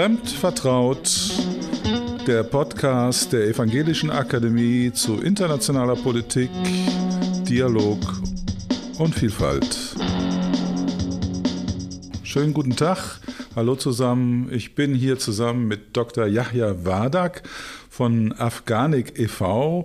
Fremd 0.00 0.30
vertraut, 0.30 1.10
der 2.26 2.42
Podcast 2.42 3.34
der 3.34 3.48
Evangelischen 3.48 4.10
Akademie 4.10 4.90
zu 4.94 5.20
internationaler 5.20 5.94
Politik, 5.94 6.48
Dialog 7.46 7.98
und 8.96 9.14
Vielfalt. 9.14 9.94
Schönen 12.22 12.54
guten 12.54 12.76
Tag, 12.76 13.20
hallo 13.54 13.74
zusammen. 13.76 14.48
Ich 14.50 14.74
bin 14.74 14.94
hier 14.94 15.18
zusammen 15.18 15.68
mit 15.68 15.94
Dr. 15.94 16.24
Yahya 16.24 16.82
Wadak 16.86 17.42
von 17.90 18.32
Afghanik 18.38 19.18
e.V. 19.18 19.84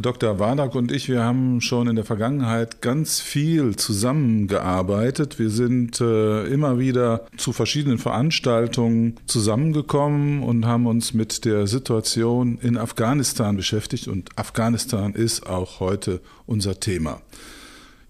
Dr. 0.00 0.38
Wardak 0.38 0.74
und 0.74 0.90
ich, 0.90 1.10
wir 1.10 1.22
haben 1.22 1.60
schon 1.60 1.86
in 1.86 1.96
der 1.96 2.06
Vergangenheit 2.06 2.80
ganz 2.80 3.20
viel 3.20 3.76
zusammengearbeitet. 3.76 5.38
Wir 5.38 5.50
sind 5.50 6.00
äh, 6.00 6.46
immer 6.46 6.78
wieder 6.78 7.26
zu 7.36 7.52
verschiedenen 7.52 7.98
Veranstaltungen 7.98 9.16
zusammengekommen 9.26 10.42
und 10.42 10.64
haben 10.64 10.86
uns 10.86 11.12
mit 11.12 11.44
der 11.44 11.66
Situation 11.66 12.58
in 12.62 12.78
Afghanistan 12.78 13.54
beschäftigt. 13.56 14.08
Und 14.08 14.30
Afghanistan 14.38 15.12
ist 15.12 15.46
auch 15.46 15.80
heute 15.80 16.22
unser 16.46 16.80
Thema. 16.80 17.20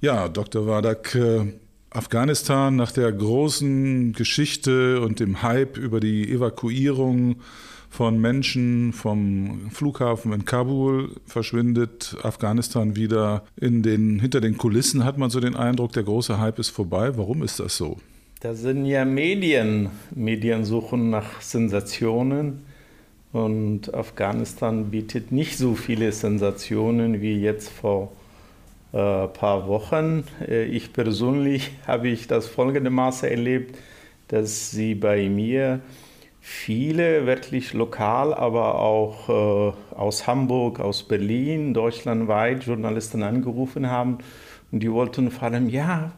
Ja, 0.01 0.29
Dr. 0.29 0.67
Wardak, 0.69 1.17
äh, 1.17 1.53
Afghanistan 1.95 2.75
nach 2.77 2.91
der 2.91 3.13
großen 3.13 4.15
Geschichte 4.15 5.01
und 5.03 5.21
dem 5.21 5.43
Hype 5.43 5.77
über 5.77 6.01
die 6.01 6.31
Evakuierung 6.31 7.37
von 7.91 8.19
Menschen 8.19 8.95
vom 8.95 9.71
Flughafen 9.71 10.33
in 10.33 10.47
Kabul 10.47 11.11
verschwindet 11.27 12.17
Afghanistan 12.23 12.97
wieder 12.97 13.45
in 13.61 13.83
den, 13.83 14.19
hinter 14.21 14.41
den 14.41 14.57
Kulissen, 14.57 15.05
hat 15.05 15.19
man 15.19 15.29
so 15.29 15.41
den 15.41 15.55
Eindruck, 15.55 15.93
der 15.93 16.05
große 16.05 16.39
Hype 16.39 16.59
ist 16.59 16.71
vorbei. 16.71 17.19
Warum 17.19 17.43
ist 17.43 17.61
das 17.61 17.77
so? 17.77 17.99
Das 18.41 18.61
sind 18.61 18.87
ja 18.87 19.05
Medien. 19.05 19.91
Medien 20.15 20.65
suchen 20.65 21.11
nach 21.11 21.43
Sensationen. 21.43 22.63
Und 23.33 23.95
Afghanistan 23.95 24.91
bietet 24.91 25.31
nicht 25.31 25.59
so 25.59 25.75
viele 25.75 26.13
Sensationen 26.13 27.21
wie 27.21 27.35
jetzt 27.35 27.69
vor 27.69 28.13
äh, 28.93 29.29
paar 29.29 29.67
Wochen. 29.69 30.25
Äh, 30.47 30.65
ich 30.65 30.93
persönlich 30.93 31.71
habe 31.87 32.09
ich 32.09 32.27
das 32.27 32.47
folgende 32.47 32.91
Maße 32.91 33.29
erlebt, 33.29 33.79
dass 34.29 34.71
sie 34.71 34.95
bei 34.95 35.29
mir 35.29 35.81
viele 36.41 37.27
wirklich 37.27 37.73
lokal, 37.73 38.35
aber 38.35 38.81
auch 38.81 39.29
äh, 39.29 39.95
aus 39.95 40.27
Hamburg, 40.27 40.81
aus 40.81 41.05
Berlin, 41.05 41.73
deutschlandweit 41.73 42.65
Journalisten 42.65 43.23
angerufen 43.23 43.89
haben 43.89 44.19
und 44.73 44.81
die 44.83 44.91
wollten 44.91 45.31
vor 45.31 45.45
allem, 45.45 45.69
ja, 45.69 46.13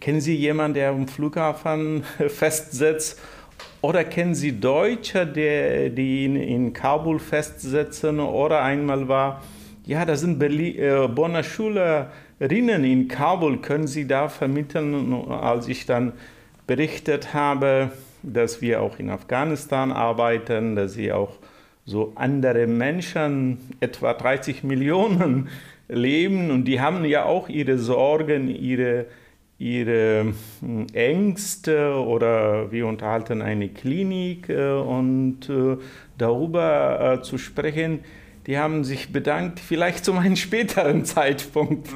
kennen 0.00 0.20
Sie 0.20 0.36
jemanden, 0.36 0.74
der 0.74 0.90
am 0.90 1.08
Flughafen 1.08 2.04
festsetzt? 2.28 3.18
Oder 3.80 4.04
kennen 4.04 4.34
Sie 4.34 4.60
Deutsche, 4.60 5.26
die, 5.26 5.94
die 5.94 6.26
in, 6.26 6.36
in 6.36 6.72
Kabul 6.72 7.18
festsetzen? 7.18 8.20
Oder 8.20 8.62
einmal 8.62 9.08
war, 9.08 9.42
ja, 9.86 10.04
da 10.04 10.16
sind 10.16 10.38
Berlin, 10.38 10.78
äh, 10.78 11.08
Bonner 11.08 11.42
Schülerinnen 11.42 12.84
in 12.84 13.08
Kabul, 13.08 13.58
können 13.58 13.86
Sie 13.86 14.06
da 14.06 14.28
vermitteln? 14.28 15.12
Und 15.12 15.30
als 15.30 15.68
ich 15.68 15.86
dann 15.86 16.12
berichtet 16.66 17.34
habe, 17.34 17.90
dass 18.22 18.60
wir 18.60 18.82
auch 18.82 18.98
in 18.98 19.10
Afghanistan 19.10 19.92
arbeiten, 19.92 20.76
dass 20.76 20.94
sie 20.94 21.12
auch 21.12 21.36
so 21.84 22.12
andere 22.14 22.66
Menschen, 22.66 23.58
etwa 23.80 24.12
30 24.12 24.62
Millionen, 24.62 25.48
leben 25.88 26.50
und 26.50 26.64
die 26.64 26.80
haben 26.80 27.04
ja 27.04 27.24
auch 27.24 27.48
ihre 27.48 27.76
Sorgen, 27.78 28.48
ihre, 28.48 29.06
ihre 29.58 30.32
hm, 30.60 30.86
Ängste 30.92 31.94
oder 31.94 32.70
wir 32.70 32.86
unterhalten 32.86 33.42
eine 33.42 33.68
Klinik 33.68 34.48
äh, 34.48 34.70
und 34.72 35.48
äh, 35.50 35.76
darüber 36.16 37.18
äh, 37.18 37.22
zu 37.22 37.38
sprechen, 37.38 38.00
die 38.50 38.58
haben 38.58 38.82
sich 38.82 39.12
bedankt, 39.12 39.60
vielleicht 39.60 40.04
zu 40.04 40.12
einem 40.12 40.34
späteren 40.46 41.04
Zeitpunkt. 41.04 41.88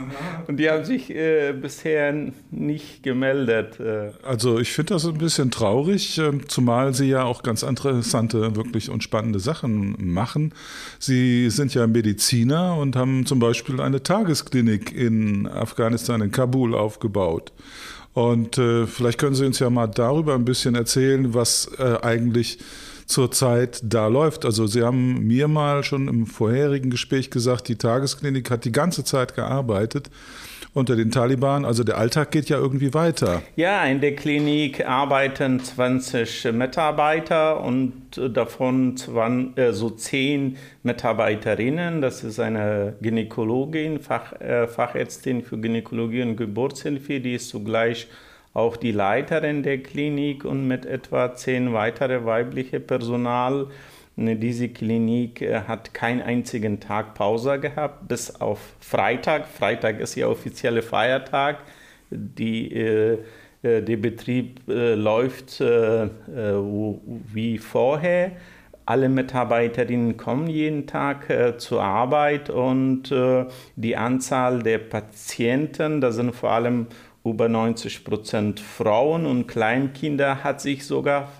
Und 0.47 0.59
die 0.59 0.70
haben 0.70 0.84
sich 0.84 1.10
äh, 1.10 1.53
bisher 1.53 2.15
nicht 2.53 3.03
gemeldet. 3.03 3.81
Äh. 3.81 4.12
Also 4.22 4.60
ich 4.60 4.70
finde 4.70 4.94
das 4.94 5.04
ein 5.04 5.19
bisschen 5.19 5.50
traurig, 5.50 6.16
äh, 6.16 6.31
zumal 6.47 6.94
sie 6.94 7.09
ja 7.09 7.25
auch 7.25 7.43
ganz 7.43 7.64
interessante, 7.64 8.54
wirklich 8.54 8.88
und 8.88 9.03
spannende 9.03 9.41
Sachen 9.41 9.97
machen. 9.98 10.54
Sie 11.00 11.50
sind 11.50 11.75
ja 11.75 11.88
Mediziner 11.88 12.76
und 12.76 12.94
haben 12.94 13.26
zum 13.26 13.41
Beispiel 13.41 13.81
eine 13.81 14.04
Tagesklinik 14.04 14.93
in 14.94 15.48
Afghanistan, 15.48 16.20
in 16.20 16.31
Kabul 16.31 16.76
aufgebaut. 16.76 17.53
Und 18.12 18.59
äh, 18.59 18.87
vielleicht 18.87 19.19
können 19.19 19.34
Sie 19.34 19.44
uns 19.44 19.59
ja 19.59 19.70
mal 19.70 19.88
darüber 19.88 20.37
ein 20.37 20.44
bisschen 20.44 20.76
erzählen, 20.76 21.34
was 21.34 21.69
äh, 21.81 21.97
eigentlich 22.00 22.60
zurzeit 23.06 23.81
da 23.82 24.06
läuft. 24.06 24.44
Also 24.44 24.66
Sie 24.66 24.82
haben 24.82 25.26
mir 25.26 25.48
mal 25.48 25.82
schon 25.82 26.09
im 26.09 26.26
vorherigen 26.26 26.91
Gespräch 26.91 27.31
gesagt, 27.31 27.69
die 27.69 27.76
Tagesklinik 27.76 28.50
hat 28.50 28.65
die 28.65 28.72
ganze 28.72 29.04
Zeit 29.04 29.34
gearbeitet 29.34 30.10
unter 30.75 30.97
den 30.97 31.10
Taliban. 31.10 31.64
Also 31.64 31.84
der 31.84 31.97
Alltag 31.97 32.32
geht 32.32 32.48
ja 32.48 32.59
irgendwie 32.59 32.93
weiter. 32.93 33.43
Ja, 33.56 33.84
in 33.84 34.00
der 34.00 34.14
Klinik 34.16 34.84
arbeiten 34.87 35.60
20 35.60 36.53
Mitarbeiter 36.53 37.60
und 37.62 37.93
davon 38.34 38.97
20, 38.97 39.56
äh, 39.56 39.72
so 39.72 39.91
10 39.91 40.56
Mitarbeiterinnen. 40.82 42.03
Das 42.03 42.25
ist 42.25 42.41
eine 42.41 42.94
Gynäkologin, 43.00 44.00
Fach, 44.00 44.32
äh, 44.41 44.66
Fachärztin 44.66 45.43
für 45.43 45.56
Gynäkologie 45.59 46.22
und 46.22 46.37
Geburtshilfe, 46.37 47.20
die 47.20 47.34
ist 47.34 47.48
zugleich 47.48 48.09
auch 48.54 48.76
die 48.76 48.92
Leiterin 48.92 49.65
der 49.65 49.78
Klinik 49.78 50.44
und 50.44 50.66
mit 50.66 50.87
etwa 50.87 51.34
zehn 51.34 51.72
weitere 51.75 52.25
weibliche 52.25 52.81
Personal. 52.81 53.66
Diese 54.16 54.69
Klinik 54.69 55.42
äh, 55.42 55.62
hat 55.62 55.92
keinen 55.92 56.22
einzigen 56.22 56.78
Tag 56.78 57.14
Pause 57.14 57.59
gehabt, 57.59 58.06
bis 58.06 58.41
auf 58.41 58.60
Freitag. 58.78 59.48
Freitag 59.48 59.98
ist 59.98 60.14
ja 60.14 60.28
offizielle 60.28 60.82
Feiertag. 60.82 61.59
Die, 62.10 62.72
äh, 62.72 63.19
äh 63.62 63.82
der 63.82 63.97
Betrieb 63.97 64.60
äh, 64.69 64.94
läuft 64.94 65.60
äh, 65.60 66.04
äh, 66.04 66.09
wie 67.32 67.59
vorher. 67.59 68.31
Alle 68.87 69.09
Mitarbeiterinnen 69.09 70.16
kommen 70.16 70.47
jeden 70.47 70.87
Tag 70.87 71.32
zur 71.56 71.82
Arbeit 71.82 72.50
und 72.50 73.04
die 73.76 73.97
Anzahl 73.97 74.62
der 74.62 74.76
Patienten, 74.76 76.03
das 76.03 76.16
sind 76.16 76.37
vor 76.37 76.50
allem 76.50 76.88
über 77.24 77.48
90 77.48 78.04
Prozent 78.04 78.60
Frauen 78.60 79.26
und 79.26 79.46
Kleinkinder 79.46 80.44
hat 80.44 80.60
sich 80.60 80.86
sogar 80.86 81.32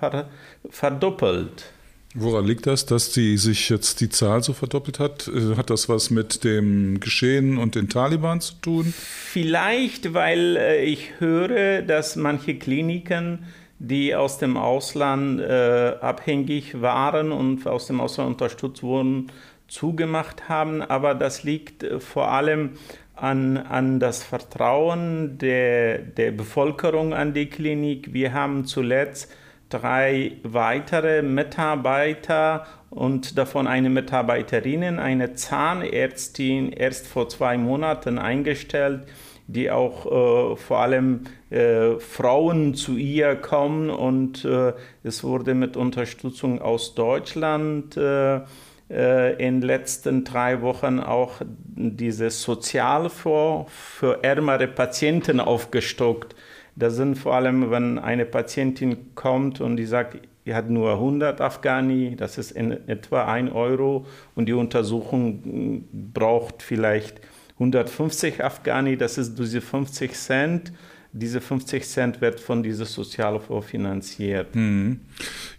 verdoppelt. 0.71 1.75
Woran 2.17 2.47
liegt 2.47 2.69
das, 2.69 2.87
dass 2.87 3.11
die 3.11 3.37
sich 3.37 3.69
jetzt 3.69 4.01
die 4.01 4.09
Zahl 4.09 4.41
so 4.43 4.53
verdoppelt 4.53 5.01
hat? 5.01 5.27
Äh, 5.27 5.57
hat 5.57 5.69
das 5.69 5.89
was 5.89 6.11
mit 6.11 6.45
dem 6.45 7.01
Geschehen 7.01 7.59
und 7.59 7.75
den 7.75 7.89
Taliban 7.89 8.41
zu 8.41 8.55
tun? 8.63 8.95
Vielleicht, 8.97 10.15
weil 10.15 10.57
äh, 10.57 10.85
ich 10.85 11.19
höre, 11.19 11.83
dass 11.83 12.15
manche 12.15 12.55
Kliniken, 12.55 13.47
die 13.81 14.15
aus 14.15 14.39
dem 14.39 14.57
Ausland 14.57 15.41
äh, 15.41 15.97
abhängig 16.01 16.81
waren 16.81 17.33
und 17.33 17.67
aus 17.67 17.89
dem 17.89 18.01
Ausland 18.01 18.31
unterstützt 18.31 18.85
wurden, 18.85 19.33
zugemacht 19.67 20.49
haben. 20.49 20.83
Aber 20.83 21.17
das 21.17 21.43
liegt 21.43 21.83
äh, 21.83 21.99
vor 21.99 22.29
allem 22.29 22.75
an, 23.17 23.57
an 23.57 24.01
das 24.01 24.23
Vertrauen 24.23 25.39
der, 25.39 25.99
der 25.99 26.33
Bevölkerung 26.33 27.15
an 27.15 27.33
die 27.33 27.47
Klinik. 27.47 28.13
Wir 28.13 28.33
haben 28.33 28.65
zuletzt 28.65 29.33
drei 29.69 30.33
weitere 30.43 31.23
Mitarbeiter 31.23 32.67
und 32.91 33.39
davon 33.39 33.67
eine 33.67 33.91
Mitarbeiterin, 33.91 34.99
eine 34.99 35.35
Zahnärztin, 35.35 36.71
erst 36.71 37.07
vor 37.07 37.29
zwei 37.29 37.57
Monaten 37.59 38.19
eingestellt, 38.19 39.07
die 39.47 39.71
auch 39.71 40.07
äh, 40.07 40.57
vor 40.57 40.79
allem 40.79 41.25
äh, 41.51 41.99
Frauen 41.99 42.75
zu 42.75 42.97
ihr 42.97 43.37
kommen 43.37 43.91
und 43.91 44.45
äh, 44.45 44.73
es 45.03 45.23
wurde 45.23 45.55
mit 45.55 45.77
Unterstützung 45.77 46.63
aus 46.63 46.95
Deutschland 46.95 47.97
äh, 47.97 48.41
in 48.89 49.61
den 49.61 49.63
letzten 49.63 50.25
drei 50.25 50.61
Wochen 50.61 51.01
auch 51.01 51.41
dieses 51.75 52.43
Sozialfonds 52.43 53.73
für 53.73 54.23
ärmere 54.23 54.69
Patienten 54.69 55.41
aufgestockt. 55.41 56.35
Das 56.77 56.97
sind 56.97 57.17
vor 57.17 57.35
allem, 57.35 57.71
wenn 57.71 57.99
eine 57.99 58.27
Patientin 58.27 59.15
kommt 59.15 59.61
und 59.61 59.77
die 59.77 59.87
sagt, 59.87 60.19
sie 60.45 60.55
hat 60.55 60.69
nur 60.69 60.93
100 60.93 61.41
Afghani, 61.41 62.15
das 62.17 62.37
ist 62.37 62.51
in 62.51 62.73
etwa 62.89 63.25
1 63.25 63.53
Euro 63.53 64.07
und 64.35 64.47
die 64.47 64.53
Untersuchung 64.53 65.85
braucht 66.13 66.63
vielleicht 66.63 67.21
150 67.55 68.43
Afghani, 68.45 68.97
das 68.97 69.17
ist 69.19 69.39
diese 69.39 69.61
50 69.61 70.13
Cent. 70.13 70.73
Diese 71.17 71.41
50 71.41 71.87
Cent 71.87 72.21
wird 72.21 72.41
von 72.41 72.65
diesem 72.65 72.87
Sozialfonds 72.87 73.69
finanziert. 73.69 74.53
Hm. 74.53 74.99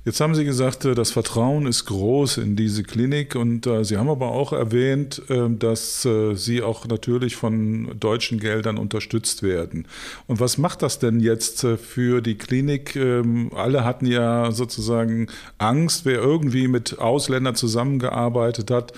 Jetzt 0.06 0.22
haben 0.22 0.36
Sie 0.36 0.46
gesagt, 0.46 0.86
das 0.86 1.10
Vertrauen 1.10 1.66
ist 1.66 1.86
groß 1.86 2.38
in 2.38 2.56
diese 2.56 2.84
Klinik 2.84 3.36
und 3.36 3.68
Sie 3.82 3.98
haben 3.98 4.10
aber 4.10 4.28
auch 4.28 4.54
erwähnt, 4.54 5.24
dass 5.28 6.08
Sie 6.34 6.62
auch 6.62 6.86
natürlich 6.86 7.36
von 7.36 8.00
deutschen 8.00 8.40
Geldern 8.40 8.78
unterstützt 8.78 9.42
werden. 9.42 9.88
Und 10.28 10.40
was 10.40 10.60
macht 10.60 10.84
das 10.84 11.00
denn 11.00 11.20
jetzt 11.20 11.66
für 11.66 12.22
die 12.22 12.36
Klinik? 12.36 12.96
Ähm, 12.96 13.52
alle 13.56 13.84
hatten 13.84 14.06
ja 14.06 14.52
sozusagen 14.52 15.28
Angst, 15.58 16.06
wer 16.06 16.20
irgendwie 16.20 16.68
mit 16.68 17.00
Ausländern 17.00 17.56
zusammengearbeitet 17.56 18.70
hat, 18.70 18.94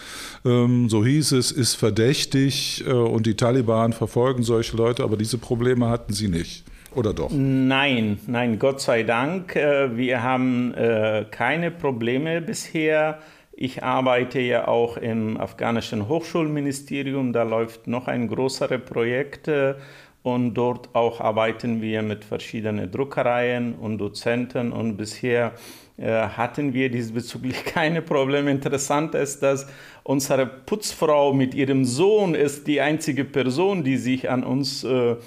ähm, 0.45 0.89
so 0.89 1.05
hieß 1.05 1.33
es, 1.33 1.51
ist 1.51 1.75
verdächtig 1.75 2.83
äh, 2.85 2.91
und 2.91 3.25
die 3.25 3.35
Taliban 3.35 3.93
verfolgen 3.93 4.43
solche 4.43 4.75
Leute, 4.75 5.03
aber 5.03 5.17
diese 5.17 5.37
Probleme 5.37 5.87
hatten 5.89 6.13
Sie 6.13 6.27
nicht. 6.27 6.65
Oder 6.97 7.13
doch? 7.13 7.29
Nein, 7.31 8.17
nein, 8.25 8.57
Gott 8.57 8.81
sei 8.81 9.03
Dank. 9.03 9.55
Äh, 9.55 9.95
wir 9.95 10.23
haben 10.23 10.73
äh, 10.73 11.25
keine 11.29 11.69
Probleme 11.69 12.41
bisher. 12.41 13.19
Ich 13.53 13.83
arbeite 13.83 14.39
ja 14.39 14.67
auch 14.67 14.97
im 14.97 15.37
afghanischen 15.37 16.07
Hochschulministerium. 16.07 17.33
Da 17.33 17.43
läuft 17.43 17.85
noch 17.85 18.07
ein 18.07 18.27
größeres 18.27 18.81
Projekt 18.83 19.49
und 20.27 20.53
dort 20.55 20.93
auch 20.93 21.21
arbeiten 21.21 21.81
wir 21.81 22.01
mit 22.01 22.25
verschiedenen 22.25 22.91
Druckereien 22.91 23.75
und 23.75 23.97
Dozenten 23.97 24.73
und 24.73 24.97
bisher 24.97 25.53
äh, 25.97 26.11
hatten 26.11 26.73
wir 26.73 26.89
diesbezüglich 26.89 27.63
keine 27.73 28.01
Probleme. 28.01 28.51
Interessant 28.51 29.15
ist, 29.15 29.41
dass 29.41 29.67
unsere 30.03 30.45
Putzfrau 30.45 31.33
mit 31.33 31.55
ihrem 31.55 31.85
Sohn 31.85 32.35
ist 32.35 32.67
die 32.67 32.81
einzige 32.81 33.23
Person, 33.23 33.83
die 33.83 33.97
sich 33.97 34.29
an 34.29 34.43
uns 34.43 34.83
äh, 34.83 35.11
äh 35.11 35.17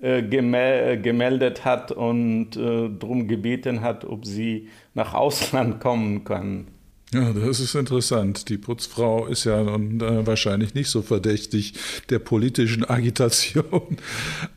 gemeldet 0.00 1.64
hat 1.64 1.92
und 1.92 2.56
äh, 2.56 2.88
darum 2.98 3.26
gebeten 3.28 3.80
hat, 3.80 4.04
ob 4.04 4.24
sie 4.24 4.68
nach 4.94 5.14
Ausland 5.14 5.80
kommen 5.80 6.24
kann. 6.24 6.68
Ja, 7.12 7.32
das 7.32 7.58
ist 7.60 7.74
interessant. 7.74 8.50
Die 8.50 8.58
Putzfrau 8.58 9.26
ist 9.26 9.44
ja 9.44 9.62
nun, 9.62 9.98
äh, 10.00 10.26
wahrscheinlich 10.26 10.74
nicht 10.74 10.90
so 10.90 11.00
verdächtig 11.00 11.72
der 12.10 12.18
politischen 12.18 12.84
Agitation. 12.88 13.96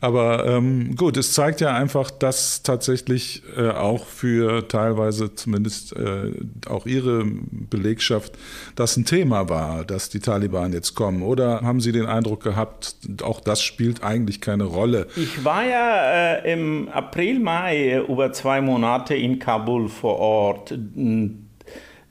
Aber 0.00 0.46
ähm, 0.46 0.94
gut, 0.96 1.16
es 1.16 1.32
zeigt 1.32 1.62
ja 1.62 1.74
einfach, 1.74 2.10
dass 2.10 2.62
tatsächlich 2.62 3.42
äh, 3.56 3.70
auch 3.70 4.04
für 4.04 4.68
teilweise 4.68 5.34
zumindest 5.34 5.96
äh, 5.96 6.32
auch 6.68 6.84
Ihre 6.84 7.24
Belegschaft 7.24 8.34
das 8.76 8.98
ein 8.98 9.06
Thema 9.06 9.48
war, 9.48 9.86
dass 9.86 10.10
die 10.10 10.20
Taliban 10.20 10.74
jetzt 10.74 10.94
kommen. 10.94 11.22
Oder 11.22 11.62
haben 11.62 11.80
Sie 11.80 11.92
den 11.92 12.06
Eindruck 12.06 12.42
gehabt, 12.42 12.96
auch 13.22 13.40
das 13.40 13.62
spielt 13.62 14.02
eigentlich 14.02 14.42
keine 14.42 14.64
Rolle? 14.64 15.06
Ich 15.16 15.42
war 15.42 15.64
ja 15.64 16.34
äh, 16.34 16.52
im 16.52 16.90
April, 16.90 17.40
Mai 17.40 18.02
über 18.06 18.30
zwei 18.32 18.60
Monate 18.60 19.14
in 19.14 19.38
Kabul 19.38 19.88
vor 19.88 20.18
Ort 20.18 20.74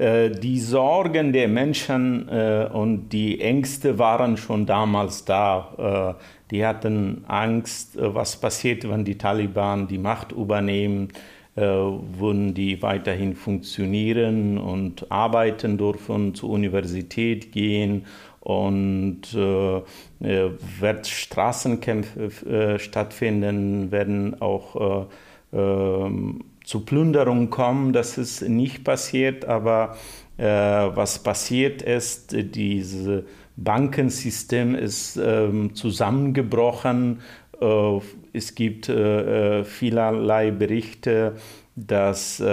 die 0.02 0.60
Sorgen 0.60 1.32
der 1.32 1.48
Menschen 1.48 2.28
äh, 2.28 2.68
und 2.72 3.10
die 3.10 3.40
Ängste 3.40 4.00
waren 4.00 4.36
schon 4.38 4.66
damals 4.66 5.26
da. 5.26 6.16
Äh, 6.18 6.24
die 6.52 6.66
hatten 6.66 7.24
Angst, 7.28 7.98
was 8.00 8.36
passiert, 8.36 8.90
wenn 8.90 9.06
die 9.06 9.18
Taliban 9.18 9.88
die 9.88 9.98
Macht 9.98 10.32
übernehmen, 10.34 11.10
würden 11.56 12.54
die 12.54 12.82
weiterhin 12.82 13.36
funktionieren 13.36 14.58
und 14.58 15.12
arbeiten 15.12 15.78
dürfen, 15.78 16.34
zur 16.34 16.50
Universität 16.50 17.52
gehen 17.52 18.06
und 18.42 19.34
äh, 19.34 19.82
wird 20.20 21.08
Straßenkämpfe 21.08 22.50
äh, 22.50 22.80
stattfinden, 22.80 23.92
werden 23.92 24.42
auch 24.42 25.08
äh, 25.54 25.58
ähm, 25.58 26.44
zu 26.72 26.86
Plünderungen 26.86 27.50
kommen. 27.50 27.92
Das 27.92 28.18
ist 28.18 28.48
nicht 28.48 28.86
passiert, 28.86 29.44
aber 29.44 29.98
äh, 30.38 30.46
was 30.46 31.20
passiert 31.20 31.82
ist, 31.82 32.34
dieses 32.56 33.24
Bankensystem 33.58 34.76
ist 34.76 35.18
äh, 35.18 35.50
zusammengebrochen. 35.74 37.20
Äh, 37.60 38.00
es 38.32 38.56
gibt 38.56 38.88
äh, 38.88 39.60
äh, 39.60 39.64
vielerlei 39.66 40.52
Berichte, 40.52 41.36
dass 41.76 42.40
äh, 42.40 42.46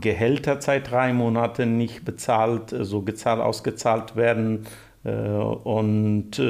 Gehälter 0.00 0.62
seit 0.62 0.90
drei 0.90 1.12
Monaten 1.12 1.76
nicht 1.76 2.06
bezahlt, 2.06 2.74
so 2.74 3.02
gezahlt, 3.02 3.40
ausgezahlt 3.40 4.16
werden 4.16 4.66
und 5.04 6.40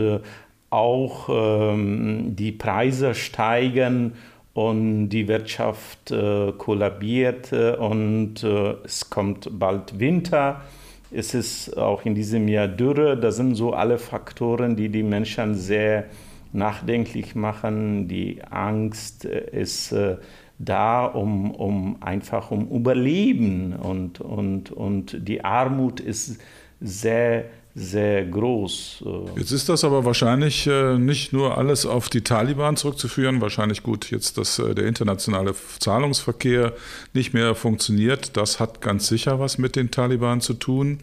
auch 0.70 1.28
ähm, 1.28 2.36
die 2.36 2.52
Preise 2.52 3.16
steigen 3.16 4.12
und 4.54 5.08
die 5.08 5.26
Wirtschaft 5.26 6.12
äh, 6.12 6.52
kollabiert 6.56 7.52
äh, 7.52 7.72
und 7.72 8.42
äh, 8.44 8.76
es 8.84 9.10
kommt 9.10 9.48
bald 9.58 9.98
Winter. 9.98 10.62
Es 11.10 11.34
ist 11.34 11.76
auch 11.76 12.04
in 12.04 12.14
diesem 12.14 12.48
Jahr 12.48 12.68
Dürre. 12.68 13.16
Das 13.16 13.36
sind 13.36 13.56
so 13.56 13.72
alle 13.72 13.98
Faktoren, 13.98 14.76
die 14.76 14.88
die 14.88 15.02
Menschen 15.02 15.54
sehr 15.54 16.04
nachdenklich 16.52 17.34
machen. 17.34 18.08
Die 18.08 18.42
Angst 18.48 19.24
ist 19.24 19.92
äh, 19.92 20.16
da, 20.58 21.04
um, 21.04 21.50
um 21.50 21.96
einfach 22.00 22.52
um 22.52 22.68
Überleben 22.70 23.74
und, 23.74 24.20
und, 24.20 24.70
und 24.70 25.28
die 25.28 25.44
Armut 25.44 25.98
ist 25.98 26.40
sehr 26.80 27.46
sehr 27.74 28.24
groß. 28.24 29.04
Äh. 29.04 29.40
Jetzt 29.40 29.50
ist 29.50 29.68
das 29.68 29.82
aber 29.82 30.04
wahrscheinlich 30.04 30.66
äh, 30.66 30.96
nicht 30.96 31.32
nur 31.32 31.58
alles 31.58 31.86
auf 31.86 32.08
die 32.08 32.22
Taliban 32.22 32.76
zurückzuführen. 32.76 33.40
Wahrscheinlich 33.40 33.82
gut, 33.82 34.10
jetzt, 34.10 34.38
dass 34.38 34.60
äh, 34.60 34.74
der 34.74 34.86
internationale 34.86 35.54
Zahlungsverkehr 35.80 36.72
nicht 37.14 37.34
mehr 37.34 37.56
funktioniert. 37.56 38.36
Das 38.36 38.60
hat 38.60 38.80
ganz 38.80 39.08
sicher 39.08 39.40
was 39.40 39.58
mit 39.58 39.74
den 39.74 39.90
Taliban 39.90 40.40
zu 40.40 40.54
tun. 40.54 41.00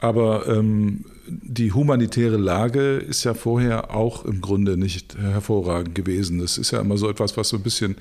Aber 0.00 0.48
ähm, 0.48 1.04
die 1.26 1.72
humanitäre 1.72 2.36
Lage 2.36 2.96
ist 2.96 3.24
ja 3.24 3.34
vorher 3.34 3.94
auch 3.94 4.24
im 4.24 4.40
Grunde 4.40 4.76
nicht 4.76 5.16
hervorragend 5.16 5.94
gewesen. 5.94 6.38
Das 6.38 6.58
ist 6.58 6.72
ja 6.72 6.80
immer 6.80 6.96
so 6.96 7.08
etwas, 7.08 7.36
was 7.36 7.48
so 7.48 7.56
ein 7.56 7.62
bisschen 7.62 7.96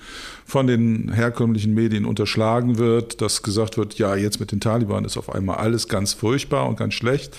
von 0.45 0.67
den 0.67 1.11
herkömmlichen 1.13 1.73
Medien 1.73 2.05
unterschlagen 2.05 2.77
wird, 2.77 3.21
dass 3.21 3.43
gesagt 3.43 3.77
wird, 3.77 3.95
ja, 3.95 4.15
jetzt 4.15 4.39
mit 4.39 4.51
den 4.51 4.59
Taliban 4.59 5.05
ist 5.05 5.17
auf 5.17 5.33
einmal 5.33 5.57
alles 5.57 5.87
ganz 5.87 6.13
furchtbar 6.13 6.67
und 6.67 6.77
ganz 6.77 6.93
schlecht. 6.95 7.37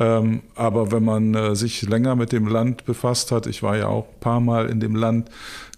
Ähm, 0.00 0.40
aber 0.54 0.90
wenn 0.90 1.04
man 1.04 1.34
äh, 1.34 1.54
sich 1.54 1.82
länger 1.82 2.16
mit 2.16 2.32
dem 2.32 2.46
Land 2.46 2.84
befasst 2.84 3.30
hat, 3.30 3.46
ich 3.46 3.62
war 3.62 3.76
ja 3.76 3.88
auch 3.88 4.06
ein 4.08 4.20
paar 4.20 4.40
Mal 4.40 4.70
in 4.70 4.80
dem 4.80 4.96
Land, 4.96 5.28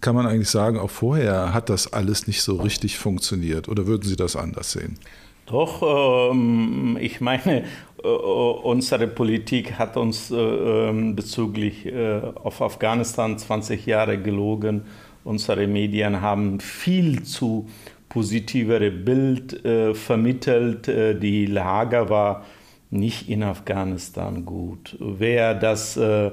kann 0.00 0.14
man 0.14 0.26
eigentlich 0.26 0.50
sagen, 0.50 0.79
auch 0.79 0.90
vorher 0.90 1.52
hat 1.52 1.69
das 1.69 1.93
alles 1.93 2.26
nicht 2.26 2.43
so 2.43 2.56
richtig 2.56 2.99
funktioniert. 2.99 3.69
Oder 3.69 3.87
würden 3.87 4.08
Sie 4.08 4.17
das 4.17 4.37
anders 4.37 4.73
sehen? 4.73 4.99
Doch, 5.46 6.31
ähm, 6.31 6.96
ich 7.00 7.20
meine, 7.20 7.64
äh, 8.02 8.08
unsere 8.08 9.06
Politik 9.08 9.79
hat 9.79 9.96
uns 9.96 10.31
äh, 10.31 10.37
ähm, 10.37 11.17
bezüglich 11.17 11.87
äh, 11.87 12.20
auf 12.35 12.62
Afghanistan 12.62 13.38
20 13.38 13.87
Jahre 13.87 14.18
gelogen. 14.18 14.83
Unsere 15.25 15.66
Medien 15.66 16.21
haben 16.21 16.61
viel 16.61 17.23
zu 17.23 17.68
positivere 18.09 18.90
Bild 18.90 19.64
äh, 19.64 19.95
vermittelt. 19.95 20.88
Äh, 20.88 21.18
die 21.18 21.47
Lage 21.47 22.09
war 22.09 22.45
nicht 22.90 23.28
in 23.28 23.42
Afghanistan 23.42 24.45
gut. 24.45 24.97
Wer 25.00 25.54
das 25.54 25.97
äh, 25.97 26.30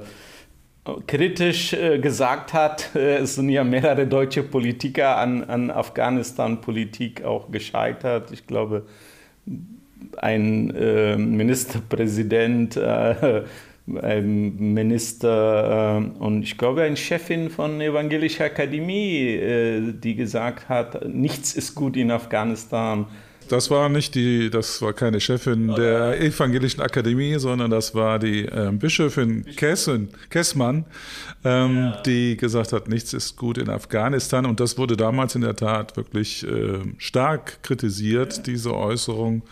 kritisch 1.06 1.72
äh, 1.72 1.98
gesagt 1.98 2.52
hat, 2.52 2.90
äh, 2.94 3.16
es 3.18 3.36
sind 3.36 3.48
ja 3.48 3.64
mehrere 3.64 4.06
deutsche 4.06 4.42
Politiker 4.42 5.16
an, 5.16 5.44
an 5.44 5.70
Afghanistan-Politik 5.70 7.24
auch 7.24 7.50
gescheitert. 7.50 8.30
Ich 8.32 8.46
glaube, 8.46 8.86
ein 10.16 10.70
äh, 10.74 11.16
Ministerpräsident, 11.16 12.76
äh, 12.76 13.42
ein 14.00 14.56
Minister 14.74 15.98
äh, 15.98 16.22
und 16.22 16.42
ich 16.42 16.56
glaube, 16.56 16.82
eine 16.82 16.96
Chefin 16.96 17.50
von 17.50 17.80
Evangelischer 17.80 18.44
Akademie, 18.44 19.92
die 20.02 20.14
gesagt 20.14 20.68
hat, 20.68 21.08
nichts 21.08 21.54
ist 21.54 21.74
gut 21.74 21.96
in 21.96 22.10
Afghanistan 22.10 23.06
das 23.48 23.70
war 23.70 23.88
nicht 23.88 24.14
die, 24.14 24.50
das 24.50 24.80
war 24.82 24.92
keine 24.92 25.20
Chefin 25.20 25.70
oh, 25.70 25.74
der 25.74 26.20
Evangelischen 26.20 26.80
Akademie, 26.80 27.38
sondern 27.38 27.70
das 27.70 27.94
war 27.94 28.18
die 28.18 28.44
äh, 28.46 28.70
Bischöfin 28.72 29.44
Kessen, 29.56 30.08
Kessmann, 30.30 30.84
ähm, 31.44 31.76
ja. 31.76 32.02
die 32.02 32.36
gesagt 32.36 32.72
hat, 32.72 32.88
nichts 32.88 33.12
ist 33.12 33.36
gut 33.36 33.58
in 33.58 33.68
Afghanistan. 33.68 34.46
Und 34.46 34.60
das 34.60 34.78
wurde 34.78 34.96
damals 34.96 35.34
in 35.34 35.42
der 35.42 35.56
Tat 35.56 35.96
wirklich 35.96 36.46
äh, 36.46 36.80
stark 36.98 37.62
kritisiert, 37.62 38.38
ja. 38.38 38.42
diese 38.42 38.74
Äußerung. 38.74 39.42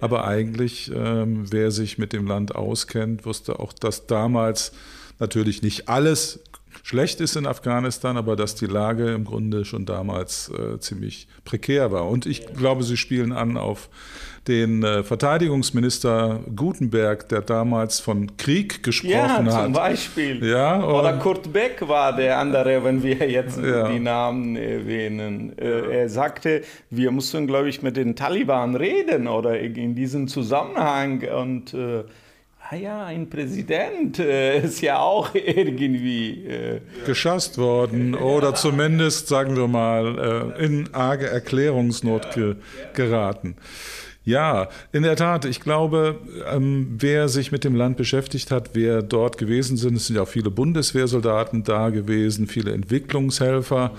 Aber 0.00 0.26
eigentlich, 0.26 0.92
ähm, 0.94 1.44
wer 1.50 1.70
sich 1.70 1.98
mit 1.98 2.12
dem 2.12 2.26
Land 2.26 2.54
auskennt, 2.54 3.24
wusste 3.24 3.58
auch, 3.60 3.72
dass 3.72 4.06
damals 4.06 4.72
natürlich 5.18 5.62
nicht 5.62 5.88
alles 5.88 6.40
schlecht 6.86 7.20
ist 7.20 7.34
in 7.34 7.46
Afghanistan, 7.46 8.16
aber 8.16 8.36
dass 8.36 8.54
die 8.54 8.66
Lage 8.66 9.10
im 9.10 9.24
Grunde 9.24 9.64
schon 9.64 9.86
damals 9.86 10.52
äh, 10.56 10.78
ziemlich 10.78 11.26
prekär 11.44 11.90
war. 11.90 12.08
Und 12.08 12.26
ich 12.26 12.46
glaube, 12.46 12.84
Sie 12.84 12.96
spielen 12.96 13.32
an 13.32 13.56
auf 13.56 13.88
den 14.46 14.84
äh, 14.84 15.02
Verteidigungsminister 15.02 16.44
Gutenberg, 16.54 17.28
der 17.28 17.40
damals 17.40 17.98
von 17.98 18.36
Krieg 18.36 18.84
gesprochen 18.84 19.10
ja, 19.10 19.38
hat. 19.38 19.46
Ja, 19.46 19.64
zum 19.64 19.72
Beispiel. 19.72 20.46
Ja, 20.46 20.84
Oder 20.84 21.14
Kurt 21.14 21.52
Beck 21.52 21.88
war 21.88 22.14
der 22.14 22.38
andere, 22.38 22.84
wenn 22.84 23.02
wir 23.02 23.28
jetzt 23.28 23.58
ja. 23.58 23.88
die 23.88 23.98
Namen 23.98 24.54
erwähnen. 24.54 25.58
Äh, 25.58 26.02
er 26.02 26.08
sagte, 26.08 26.62
wir 26.90 27.10
müssen, 27.10 27.48
glaube 27.48 27.68
ich, 27.68 27.82
mit 27.82 27.96
den 27.96 28.14
Taliban 28.14 28.76
reden 28.76 29.26
oder 29.26 29.58
in 29.58 29.96
diesem 29.96 30.28
Zusammenhang 30.28 31.26
und 31.36 31.74
äh, 31.74 32.04
Ah 32.68 32.74
ja, 32.74 33.04
ein 33.04 33.30
Präsident 33.30 34.18
äh, 34.18 34.58
ist 34.60 34.80
ja 34.80 34.98
auch 34.98 35.34
irgendwie 35.34 36.46
äh, 36.46 36.80
geschasst 37.06 37.58
worden 37.58 38.16
oder 38.16 38.56
zumindest, 38.56 39.28
sagen 39.28 39.54
wir 39.56 39.68
mal, 39.68 40.52
äh, 40.58 40.64
in 40.64 40.92
arge 40.92 41.28
Erklärungsnot 41.28 42.34
ge 42.34 42.56
geraten. 42.92 43.54
Ja, 44.24 44.68
in 44.90 45.04
der 45.04 45.14
Tat. 45.14 45.44
Ich 45.44 45.60
glaube, 45.60 46.18
ähm, 46.52 46.96
wer 46.98 47.28
sich 47.28 47.52
mit 47.52 47.62
dem 47.62 47.76
Land 47.76 47.96
beschäftigt 47.98 48.50
hat, 48.50 48.70
wer 48.72 49.00
dort 49.00 49.38
gewesen 49.38 49.76
sind, 49.76 49.94
es 49.94 50.08
sind 50.08 50.16
ja 50.16 50.22
auch 50.22 50.28
viele 50.28 50.50
Bundeswehrsoldaten 50.50 51.62
da 51.62 51.90
gewesen, 51.90 52.48
viele 52.48 52.72
Entwicklungshelfer. 52.72 53.92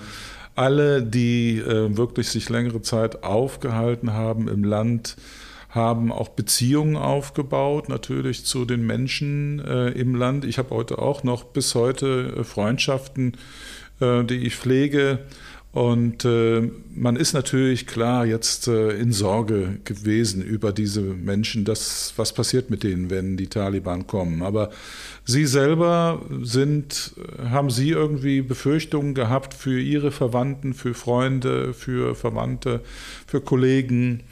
Alle, 0.54 1.02
die 1.02 1.58
äh, 1.60 1.96
wirklich 1.96 2.28
sich 2.28 2.50
längere 2.50 2.82
Zeit 2.82 3.22
aufgehalten 3.22 4.12
haben 4.12 4.48
im 4.48 4.62
Land, 4.62 5.16
haben 5.68 6.10
auch 6.10 6.30
Beziehungen 6.30 6.96
aufgebaut, 6.96 7.88
natürlich 7.88 8.44
zu 8.44 8.64
den 8.64 8.86
Menschen 8.86 9.60
äh, 9.60 9.90
im 9.90 10.14
Land. 10.14 10.44
Ich 10.44 10.58
habe 10.58 10.70
heute 10.70 10.98
auch 10.98 11.22
noch 11.24 11.44
bis 11.44 11.74
heute 11.74 12.36
äh, 12.38 12.44
Freundschaften, 12.44 13.36
äh, 14.00 14.24
die 14.24 14.46
ich 14.46 14.56
pflege 14.56 15.20
und 15.70 16.24
äh, 16.24 16.70
man 16.94 17.16
ist 17.16 17.34
natürlich 17.34 17.86
klar 17.86 18.24
jetzt 18.24 18.68
äh, 18.68 18.90
in 18.92 19.12
Sorge 19.12 19.78
gewesen 19.84 20.42
über 20.42 20.72
diese 20.72 21.02
Menschen, 21.02 21.66
dass, 21.66 22.14
was 22.16 22.32
passiert 22.32 22.70
mit 22.70 22.82
denen, 22.82 23.10
wenn 23.10 23.36
die 23.36 23.48
Taliban 23.48 24.06
kommen. 24.06 24.42
Aber 24.42 24.70
Sie 25.26 25.44
selber 25.44 26.22
sind, 26.42 27.12
haben 27.50 27.68
Sie 27.68 27.90
irgendwie 27.90 28.40
Befürchtungen 28.40 29.14
gehabt 29.14 29.52
für 29.52 29.78
Ihre 29.78 30.10
Verwandten, 30.10 30.72
für 30.72 30.94
Freunde, 30.94 31.74
für 31.74 32.14
Verwandte, 32.14 32.80
für 33.26 33.42
Kollegen? 33.42 34.24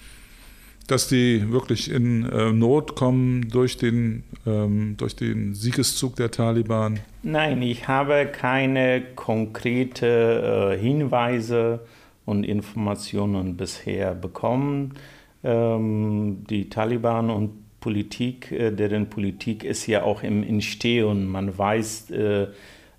Dass 0.87 1.09
die 1.09 1.51
wirklich 1.51 1.91
in 1.91 2.25
äh, 2.25 2.53
Not 2.53 2.95
kommen 2.97 3.49
durch 3.49 3.77
den, 3.77 4.25
ähm, 4.47 4.97
durch 4.97 5.17
den 5.17 5.55
Siegeszug 5.55 6.17
der 6.17 6.31
Taliban? 6.31 7.01
Nein, 7.23 7.63
ich 7.63 7.89
habe 7.89 8.27
keine 8.27 9.03
konkreten 9.15 10.05
äh, 10.05 10.79
Hinweise 10.79 11.81
und 12.25 12.45
Informationen 12.45 13.57
bisher 13.57 14.15
bekommen. 14.15 14.95
Ähm, 15.43 16.45
die 16.49 16.69
Taliban 16.69 17.31
und 17.31 17.81
Politik, 17.81 18.51
äh, 18.53 18.71
deren 18.71 19.09
Politik 19.09 19.65
ist 19.65 19.87
ja 19.87 20.03
auch 20.03 20.23
im 20.23 20.43
Entstehen. 20.43 21.27
Man 21.27 21.57
weiß 21.57 22.11
äh, 22.11 22.47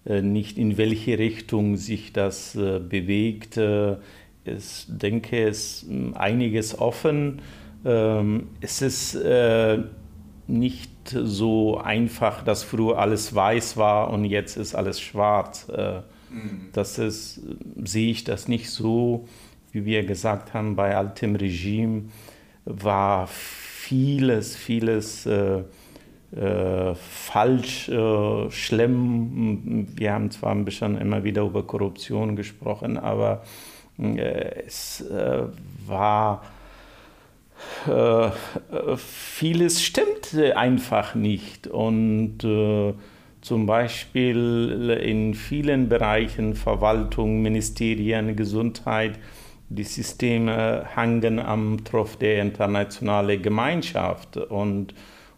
äh, 0.05 0.21
nicht, 0.21 0.57
in 0.57 0.77
welche 0.77 1.19
Richtung 1.19 1.77
sich 1.77 2.13
das 2.13 2.55
äh, 2.55 2.79
bewegt. 2.79 3.57
ich 3.57 4.85
denke, 4.87 5.43
es 5.43 5.83
ist 5.83 5.89
einiges 6.15 6.79
offen 6.79 7.41
ähm, 7.85 8.49
es 8.61 8.81
ist 8.81 9.15
äh, 9.15 9.79
nicht 10.47 10.91
so 11.09 11.77
einfach, 11.77 12.43
dass 12.43 12.63
früher 12.63 12.97
alles 12.97 13.33
weiß 13.33 13.77
war 13.77 14.09
und 14.09 14.25
jetzt 14.25 14.57
ist 14.57 14.75
alles 14.75 14.99
schwarz. 14.99 15.67
Äh, 15.69 16.01
mhm. 16.31 16.69
Das 16.73 16.97
ist, 16.97 17.41
sehe 17.83 18.11
ich 18.11 18.23
das 18.23 18.47
nicht 18.47 18.69
so, 18.69 19.27
wie 19.71 19.85
wir 19.85 20.05
gesagt 20.05 20.53
haben, 20.53 20.75
bei 20.75 20.95
altem 20.95 21.35
Regime 21.35 22.05
war 22.65 23.27
vieles, 23.27 24.55
vieles 24.55 25.25
äh, 25.25 25.63
äh, 26.35 26.95
falsch, 26.95 27.89
äh, 27.89 28.51
schlimm. 28.51 29.87
Wir 29.95 30.13
haben 30.13 30.31
zwar 30.31 30.51
ein 30.51 30.65
bisschen 30.65 30.97
immer 30.97 31.23
wieder 31.23 31.43
über 31.43 31.63
Korruption 31.63 32.35
gesprochen, 32.35 32.97
aber 32.97 33.43
äh, 33.97 34.63
es 34.65 35.01
äh, 35.01 35.43
war 35.85 36.43
äh, 37.87 38.29
vieles 38.97 39.83
stimmt 39.83 40.35
einfach 40.55 41.15
nicht. 41.15 41.67
Und 41.67 42.43
äh, 42.43 42.93
zum 43.41 43.65
Beispiel 43.65 44.97
in 45.01 45.33
vielen 45.33 45.89
Bereichen, 45.89 46.55
Verwaltung, 46.55 47.41
Ministerien, 47.41 48.35
Gesundheit, 48.35 49.19
die 49.69 49.83
Systeme 49.83 50.85
hängen 50.95 51.39
am 51.39 51.83
Tropf 51.83 52.15
der 52.17 52.41
internationalen 52.41 53.41
Gemeinschaft. 53.41 54.37
Und 54.37 54.93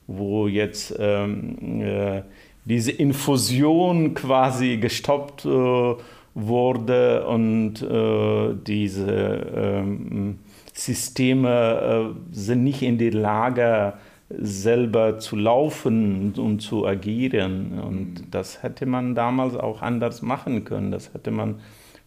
wo 0.08 0.48
jetzt 0.48 0.96
ähm, 0.98 1.82
äh, 1.82 2.24
diese 2.66 2.92
Infusion 2.92 4.16
quasi 4.16 4.78
gestoppt 4.78 5.46
äh, 5.46 5.96
wurde 6.34 7.28
und 7.28 7.82
äh, 7.82 8.56
diese 8.66 9.48
ähm, 9.56 10.40
Systeme 10.80 12.14
äh, 12.16 12.36
sind 12.36 12.64
nicht 12.64 12.82
in 12.82 12.98
der 12.98 13.12
Lage, 13.12 13.94
selber 14.30 15.20
zu 15.20 15.36
laufen 15.36 16.34
und 16.38 16.60
zu 16.62 16.86
agieren. 16.86 17.80
Und 17.80 18.22
mhm. 18.22 18.32
das 18.32 18.64
hätte 18.64 18.86
man 18.86 19.16
damals 19.16 19.56
auch 19.56 19.82
anders 19.82 20.22
machen 20.22 20.64
können. 20.66 20.92
Das 20.92 21.14
hätte 21.14 21.32
man 21.32 21.56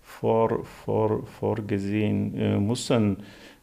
vor, 0.01 0.65
vor, 0.65 1.27
vorgesehen 1.27 2.39
äh, 2.39 2.59
müssen. 2.59 3.19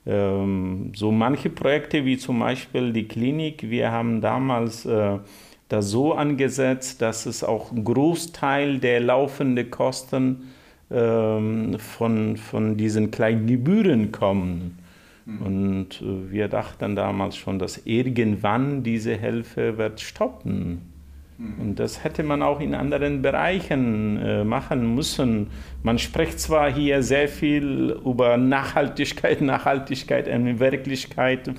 Ähm, 0.06 0.92
so 0.96 1.12
manche 1.12 1.50
Projekte 1.50 2.06
wie 2.06 2.18
zum 2.18 2.40
Beispiel 2.40 2.94
die 2.94 3.08
Klinik, 3.08 3.70
wir 3.70 3.92
haben 3.92 4.22
damals 4.22 4.86
äh, 4.86 5.18
das 5.70 5.90
so 5.90 6.14
angesetzt, 6.14 7.02
dass 7.02 7.26
es 7.26 7.44
auch 7.44 7.72
ein 7.72 7.84
Großteil 7.84 8.80
der 8.80 9.00
laufenden 9.00 9.70
Kosten 9.70 10.50
ähm, 10.92 11.78
von, 11.80 12.38
von 12.38 12.76
diesen 12.76 13.12
kleinen 13.12 13.46
Gebühren 13.46 14.12
kommen. 14.12 14.80
Mhm. 15.30 15.46
Und 15.46 16.02
äh, 16.02 16.32
wir 16.32 16.48
dachten 16.48 16.96
damals 16.96 17.38
schon, 17.38 17.60
dass 17.60 17.86
irgendwann 17.86 18.84
diese 18.84 19.16
Hilfe 19.16 19.78
wird 19.78 20.02
stoppen. 20.02 20.82
Mhm. 21.38 21.54
Und 21.60 21.80
das 21.80 22.04
hätte 22.04 22.24
man 22.24 22.42
auch 22.42 22.60
in 22.60 22.74
anderen 22.74 23.22
Bereichen 23.22 24.18
äh, 24.18 24.44
machen 24.44 24.96
müssen. 24.96 25.48
Man 25.84 26.00
spricht 26.00 26.40
zwar 26.40 26.72
hier 26.72 27.04
sehr 27.04 27.28
viel 27.28 27.98
über 28.04 28.38
Nachhaltigkeit, 28.38 29.42
Nachhaltigkeit, 29.54 30.28
in 30.28 30.60
Wirklichkeit 30.60 31.52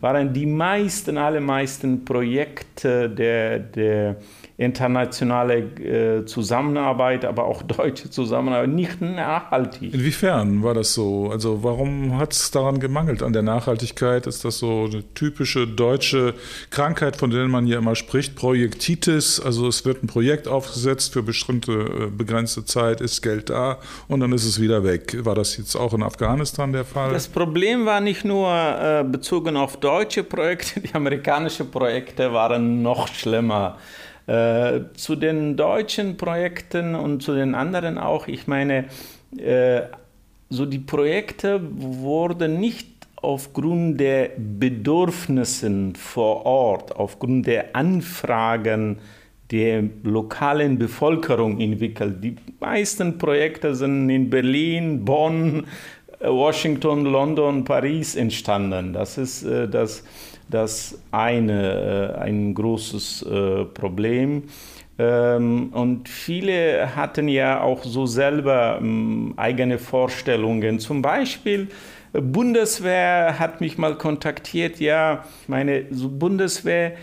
waren 0.00 0.32
die 0.32 0.46
meisten, 0.46 1.18
allermeisten 1.18 2.04
Projekte 2.04 3.10
der, 3.10 3.58
der 3.58 4.16
internationale 4.58 5.58
äh, 5.58 6.26
Zusammenarbeit, 6.26 7.24
aber 7.24 7.44
auch 7.44 7.62
deutsche 7.78 8.10
Zusammenarbeit 8.10 8.70
nicht 8.70 9.00
nachhaltig. 9.00 9.94
Inwiefern 9.94 10.64
war 10.64 10.74
das 10.74 10.94
so? 10.94 11.30
Also 11.30 11.62
warum 11.62 12.18
hat 12.18 12.32
es 12.32 12.50
daran 12.50 12.80
gemangelt 12.80 13.22
an 13.22 13.32
der 13.32 13.42
Nachhaltigkeit? 13.42 14.26
Ist 14.26 14.44
das 14.44 14.58
so 14.58 14.88
eine 14.90 15.04
typische 15.14 15.68
deutsche 15.68 16.34
Krankheit, 16.70 17.16
von 17.16 17.30
der 17.30 17.46
man 17.46 17.68
ja 17.68 17.78
immer 17.78 17.94
spricht, 17.94 18.34
Projektitis? 18.34 19.40
Also 19.40 19.68
es 19.68 19.84
wird 19.84 20.02
ein 20.02 20.08
Projekt 20.08 20.48
aufgesetzt 20.48 21.12
für 21.12 21.22
bestimmte 21.22 21.72
äh, 21.72 22.06
begrenzte 22.10 22.64
Zeit, 22.64 23.00
ist 23.00 23.22
Geld 23.22 23.50
da 23.50 23.78
und 24.08 24.18
dann 24.18 24.32
ist 24.32 24.44
es 24.44 24.60
wieder 24.60 24.82
weg. 24.82 25.24
War 25.24 25.36
das 25.36 25.56
jetzt 25.56 25.76
auch 25.76 25.94
in 25.94 26.02
Afghanistan 26.02 26.72
der 26.72 26.84
Fall? 26.84 27.12
Das 27.12 27.28
Problem 27.28 27.86
war 27.86 28.00
nicht 28.00 28.24
nur 28.24 28.50
äh, 28.50 29.04
bezogen 29.04 29.56
auf 29.56 29.76
deutsche 29.88 30.22
Projekte, 30.22 30.80
die 30.80 30.94
amerikanischen 30.94 31.70
Projekte 31.70 32.30
waren 32.32 32.82
noch 32.82 33.08
schlimmer. 33.08 33.78
Äh, 34.26 34.80
zu 34.94 35.16
den 35.16 35.56
deutschen 35.56 36.18
Projekten 36.18 36.94
und 36.94 37.22
zu 37.22 37.34
den 37.34 37.54
anderen 37.54 37.96
auch, 37.96 38.28
ich 38.28 38.46
meine, 38.46 38.84
äh, 39.38 39.80
so 40.50 40.66
die 40.66 40.78
Projekte 40.78 41.60
wurden 41.62 42.60
nicht 42.60 42.88
aufgrund 43.16 43.98
der 43.98 44.32
Bedürfnisse 44.36 45.92
vor 45.96 46.44
Ort, 46.44 46.94
aufgrund 46.94 47.46
der 47.46 47.74
Anfragen 47.74 48.98
der 49.50 49.84
lokalen 50.02 50.76
Bevölkerung 50.78 51.58
entwickelt. 51.58 52.22
Die 52.22 52.36
meisten 52.60 53.16
Projekte 53.16 53.74
sind 53.74 54.10
in 54.10 54.28
Berlin, 54.28 55.06
Bonn, 55.06 55.66
Washington, 56.20 57.04
London, 57.04 57.64
Paris 57.64 58.16
entstanden. 58.16 58.92
Das 58.92 59.18
ist 59.18 59.44
äh, 59.44 59.68
das 59.68 60.02
das 60.50 60.98
eine, 61.10 62.14
äh, 62.16 62.20
ein 62.20 62.54
großes 62.54 63.22
äh, 63.22 63.64
Problem. 63.66 64.44
Ähm, 64.98 65.68
und 65.72 66.08
viele 66.08 66.96
hatten 66.96 67.28
ja 67.28 67.60
auch 67.60 67.84
so 67.84 68.06
selber 68.06 68.78
ähm, 68.80 69.34
eigene 69.36 69.78
Vorstellungen. 69.78 70.80
Zum 70.80 71.02
Beispiel, 71.02 71.68
Bundeswehr 72.12 73.38
hat 73.38 73.60
mich 73.60 73.76
mal 73.76 73.96
kontaktiert, 73.96 74.80
ja, 74.80 75.24
meine 75.46 75.82
Bundeswehr 75.82 76.94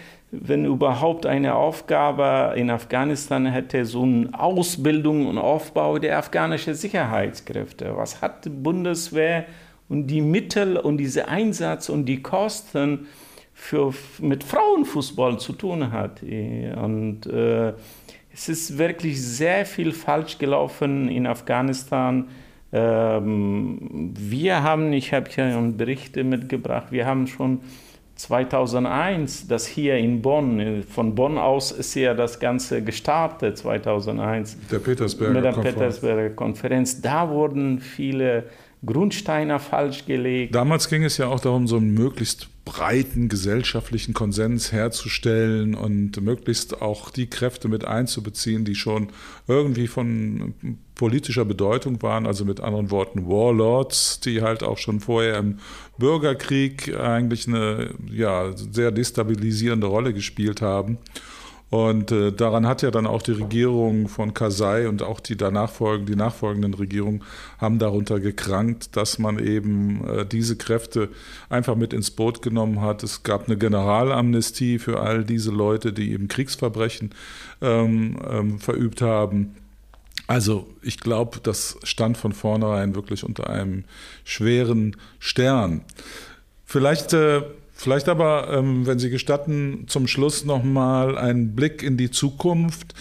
wenn 0.41 0.65
überhaupt 0.65 1.25
eine 1.25 1.55
Aufgabe 1.55 2.53
in 2.57 2.69
Afghanistan 2.69 3.45
hätte, 3.45 3.85
so 3.85 4.03
eine 4.03 4.29
Ausbildung 4.37 5.27
und 5.27 5.37
Aufbau 5.37 5.99
der 5.99 6.17
afghanischen 6.17 6.73
Sicherheitskräfte. 6.73 7.95
Was 7.95 8.21
hat 8.21 8.45
die 8.45 8.49
Bundeswehr 8.49 9.45
und 9.89 10.07
die 10.07 10.21
Mittel 10.21 10.77
und 10.77 10.97
diese 10.97 11.27
Einsatz 11.27 11.89
und 11.89 12.05
die 12.05 12.21
Kosten 12.21 13.07
für, 13.53 13.93
mit 14.19 14.43
Frauenfußball 14.43 15.39
zu 15.39 15.53
tun 15.53 15.91
hat? 15.91 16.21
Und 16.23 17.25
äh, 17.27 17.73
es 18.33 18.49
ist 18.49 18.77
wirklich 18.77 19.21
sehr 19.21 19.65
viel 19.65 19.91
falsch 19.91 20.37
gelaufen 20.37 21.07
in 21.07 21.25
Afghanistan. 21.25 22.27
Ähm, 22.73 24.11
wir 24.17 24.61
haben, 24.63 24.91
ich 24.91 25.13
habe 25.13 25.29
hier 25.29 25.73
Berichte 25.77 26.23
mitgebracht, 26.23 26.87
wir 26.91 27.05
haben 27.05 27.27
schon 27.27 27.61
2001, 28.15 29.47
das 29.47 29.67
hier 29.67 29.97
in 29.97 30.21
Bonn, 30.21 30.83
von 30.83 31.15
Bonn 31.15 31.37
aus 31.37 31.71
ist 31.71 31.95
ja 31.95 32.13
das 32.13 32.39
Ganze 32.39 32.81
gestartet, 32.81 33.57
2001. 33.57 34.57
Der 34.71 34.79
Petersberger 34.79 35.33
mit 35.33 35.43
der 35.43 35.51
Konferenz. 35.51 35.75
Petersberger 35.75 36.29
Konferenz. 36.29 37.01
Da 37.01 37.29
wurden 37.29 37.79
viele 37.79 38.45
Grundsteine 38.85 39.59
falsch 39.59 40.05
gelegt. 40.05 40.53
Damals 40.55 40.89
ging 40.89 41.03
es 41.03 41.17
ja 41.17 41.27
auch 41.27 41.39
darum, 41.39 41.67
so 41.67 41.77
einen 41.77 41.93
möglichst 41.93 42.49
breiten 42.65 43.29
gesellschaftlichen 43.29 44.13
Konsens 44.13 44.71
herzustellen 44.71 45.75
und 45.75 46.19
möglichst 46.21 46.81
auch 46.81 47.11
die 47.11 47.27
Kräfte 47.27 47.67
mit 47.67 47.85
einzubeziehen, 47.85 48.65
die 48.65 48.73
schon 48.73 49.09
irgendwie 49.47 49.87
von 49.87 50.55
politischer 50.95 51.45
Bedeutung 51.45 52.01
waren, 52.01 52.25
also 52.25 52.43
mit 52.43 52.61
anderen 52.61 52.89
Worten 52.89 53.27
Warlords, 53.27 54.19
die 54.21 54.41
halt 54.41 54.63
auch 54.63 54.79
schon 54.79 54.99
vorher 54.99 55.37
im 55.37 55.59
Bürgerkrieg 55.99 56.97
eigentlich 56.97 57.47
eine 57.47 57.91
ja, 58.11 58.51
sehr 58.55 58.91
destabilisierende 58.91 59.87
Rolle 59.87 60.13
gespielt 60.13 60.61
haben. 60.61 60.97
Und 61.71 62.11
äh, 62.11 62.31
daran 62.31 62.67
hat 62.67 62.83
ja 62.83 62.91
dann 62.91 63.07
auch 63.07 63.21
die 63.21 63.31
Regierung 63.31 64.07
von 64.07 64.33
Karzai 64.33 64.87
und 64.87 65.01
auch 65.01 65.19
die 65.19 65.35
danach 65.35 65.71
folgen, 65.71 66.05
die 66.05 66.15
nachfolgenden 66.15 66.73
Regierungen 66.75 67.23
haben 67.57 67.79
darunter 67.79 68.19
gekrankt, 68.19 68.95
dass 68.95 69.17
man 69.17 69.39
eben 69.39 70.07
äh, 70.07 70.25
diese 70.25 70.57
Kräfte 70.57 71.09
einfach 71.49 71.75
mit 71.75 71.91
ins 71.91 72.11
Boot 72.11 72.41
genommen 72.41 72.81
hat. 72.81 73.01
Es 73.03 73.23
gab 73.23 73.47
eine 73.47 73.57
Generalamnestie 73.57 74.77
für 74.77 74.99
all 74.99 75.23
diese 75.23 75.51
Leute, 75.51 75.91
die 75.91 76.11
eben 76.11 76.27
Kriegsverbrechen 76.27 77.11
ähm, 77.61 78.17
ähm, 78.29 78.59
verübt 78.59 79.01
haben. 79.01 79.55
Also 80.27 80.67
ich 80.81 80.99
glaube, 80.99 81.39
das 81.41 81.77
stand 81.83 82.17
von 82.17 82.31
vornherein 82.31 82.95
wirklich 82.95 83.23
unter 83.23 83.49
einem 83.49 83.85
schweren 84.23 84.95
Stern. 85.19 85.81
Vielleicht 86.63 87.13
äh, 87.13 87.43
Vielleicht 87.77 88.07
aber, 88.07 88.51
ähm, 88.53 88.87
wenn 88.87 88.99
Sie 88.99 89.09
gestatten, 89.09 89.83
zum 89.87 90.07
Schluss 90.07 90.45
nochmal 90.45 91.17
einen 91.17 91.55
Blick 91.55 91.83
in 91.83 91.97
die 91.97 92.09
Zukunft. 92.09 92.93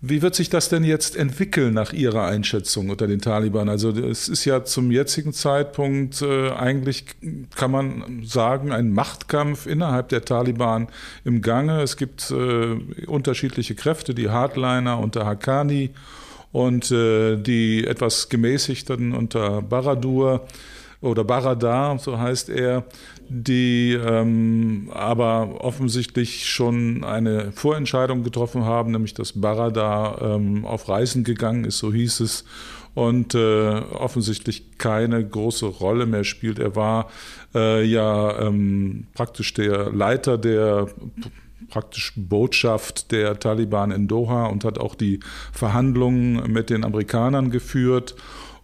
Wie 0.00 0.22
wird 0.22 0.34
sich 0.34 0.50
das 0.50 0.68
denn 0.68 0.84
jetzt 0.84 1.16
entwickeln 1.16 1.74
nach 1.74 1.92
Ihrer 1.92 2.24
Einschätzung 2.26 2.90
unter 2.90 3.06
den 3.06 3.20
Taliban? 3.20 3.68
Also 3.68 3.90
es 3.90 4.28
ist 4.28 4.44
ja 4.44 4.64
zum 4.64 4.90
jetzigen 4.90 5.32
Zeitpunkt 5.32 6.20
äh, 6.22 6.50
eigentlich, 6.50 7.04
kann 7.54 7.70
man 7.70 8.22
sagen, 8.24 8.72
ein 8.72 8.92
Machtkampf 8.92 9.66
innerhalb 9.66 10.08
der 10.08 10.24
Taliban 10.24 10.88
im 11.24 11.40
Gange. 11.40 11.80
Es 11.82 11.96
gibt 11.96 12.30
äh, 12.32 12.76
unterschiedliche 13.06 13.76
Kräfte, 13.76 14.14
die 14.14 14.30
Hardliner 14.30 14.98
unter 14.98 15.26
Haqqani 15.26 15.90
und 16.52 16.90
äh, 16.90 17.36
die 17.36 17.84
etwas 17.84 18.28
gemäßigten 18.28 19.14
unter 19.14 19.62
Baradur 19.62 20.46
oder 21.00 21.22
Baradar, 21.24 21.98
so 21.98 22.18
heißt 22.18 22.48
er, 22.48 22.84
die 23.28 23.92
ähm, 23.92 24.90
aber 24.92 25.62
offensichtlich 25.64 26.48
schon 26.48 27.04
eine 27.04 27.52
Vorentscheidung 27.52 28.24
getroffen 28.24 28.64
haben, 28.64 28.92
nämlich 28.92 29.14
dass 29.14 29.40
Baradar 29.40 30.20
ähm, 30.22 30.64
auf 30.64 30.88
Reisen 30.88 31.22
gegangen 31.24 31.64
ist, 31.64 31.78
so 31.78 31.92
hieß 31.92 32.20
es, 32.20 32.44
und 32.94 33.36
äh, 33.36 33.80
offensichtlich 33.92 34.78
keine 34.78 35.24
große 35.24 35.66
Rolle 35.66 36.06
mehr 36.06 36.24
spielt. 36.24 36.58
Er 36.58 36.74
war 36.74 37.08
äh, 37.54 37.84
ja 37.84 38.40
ähm, 38.40 39.06
praktisch 39.14 39.54
der 39.54 39.92
Leiter 39.92 40.36
der 40.36 40.88
praktisch 41.68 42.14
Botschaft 42.16 43.12
der 43.12 43.38
Taliban 43.38 43.90
in 43.90 44.08
Doha 44.08 44.46
und 44.46 44.64
hat 44.64 44.78
auch 44.78 44.94
die 44.94 45.20
Verhandlungen 45.52 46.50
mit 46.50 46.70
den 46.70 46.84
Amerikanern 46.84 47.50
geführt 47.50 48.16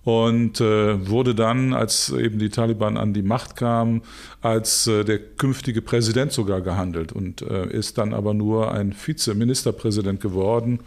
und 0.04 0.60
äh, 0.60 1.08
wurde 1.08 1.34
dann, 1.34 1.72
als 1.72 2.10
eben 2.10 2.38
die 2.38 2.50
Taliban 2.50 2.96
an 2.96 3.14
die 3.14 3.22
Macht 3.22 3.56
kamen, 3.56 4.02
als 4.42 4.86
äh, 4.86 5.04
der 5.04 5.18
künftige 5.18 5.80
Präsident 5.80 6.32
sogar 6.32 6.60
gehandelt 6.60 7.12
und 7.12 7.42
äh, 7.42 7.66
ist 7.66 7.96
dann 7.98 8.12
aber 8.12 8.34
nur 8.34 8.72
ein 8.72 8.94
Vizeministerpräsident 8.94 10.20
geworden. 10.20 10.80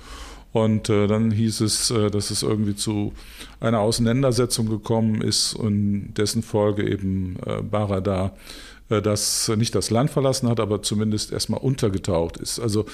Und 0.53 0.89
äh, 0.89 1.07
dann 1.07 1.31
hieß 1.31 1.61
es, 1.61 1.91
äh, 1.91 2.09
dass 2.09 2.31
es 2.31 2.41
irgendwie 2.41 2.75
zu 2.75 3.13
einer 3.59 3.79
Auseinandersetzung 3.79 4.69
gekommen 4.69 5.21
ist 5.21 5.53
und 5.53 6.13
dessen 6.13 6.41
Folge 6.41 6.89
eben 6.89 7.37
äh, 7.45 7.61
Baradar 7.61 8.27
äh, 8.27 8.67
das 8.89 9.51
nicht 9.57 9.75
das 9.75 9.89
Land 9.89 10.09
verlassen 10.09 10.47
hat, 10.49 10.59
aber 10.59 10.81
zumindest 10.81 11.31
erstmal 11.31 11.59
untergetaucht 11.59 12.37
ist. 12.37 12.59
Also 12.59 12.85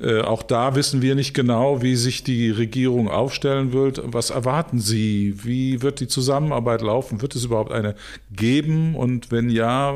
äh, 0.00 0.20
auch 0.20 0.42
da 0.42 0.74
wissen 0.74 1.02
wir 1.02 1.14
nicht 1.14 1.34
genau, 1.34 1.82
wie 1.82 1.96
sich 1.96 2.24
die 2.24 2.50
Regierung 2.50 3.08
aufstellen 3.08 3.72
wird. 3.72 4.00
Was 4.04 4.30
erwarten 4.30 4.80
Sie? 4.80 5.44
Wie 5.44 5.82
wird 5.82 6.00
die 6.00 6.08
Zusammenarbeit 6.08 6.80
laufen? 6.80 7.20
Wird 7.20 7.34
es 7.34 7.44
überhaupt 7.44 7.72
eine 7.72 7.94
geben? 8.34 8.94
Und 8.94 9.30
wenn 9.30 9.50
ja, 9.50 9.94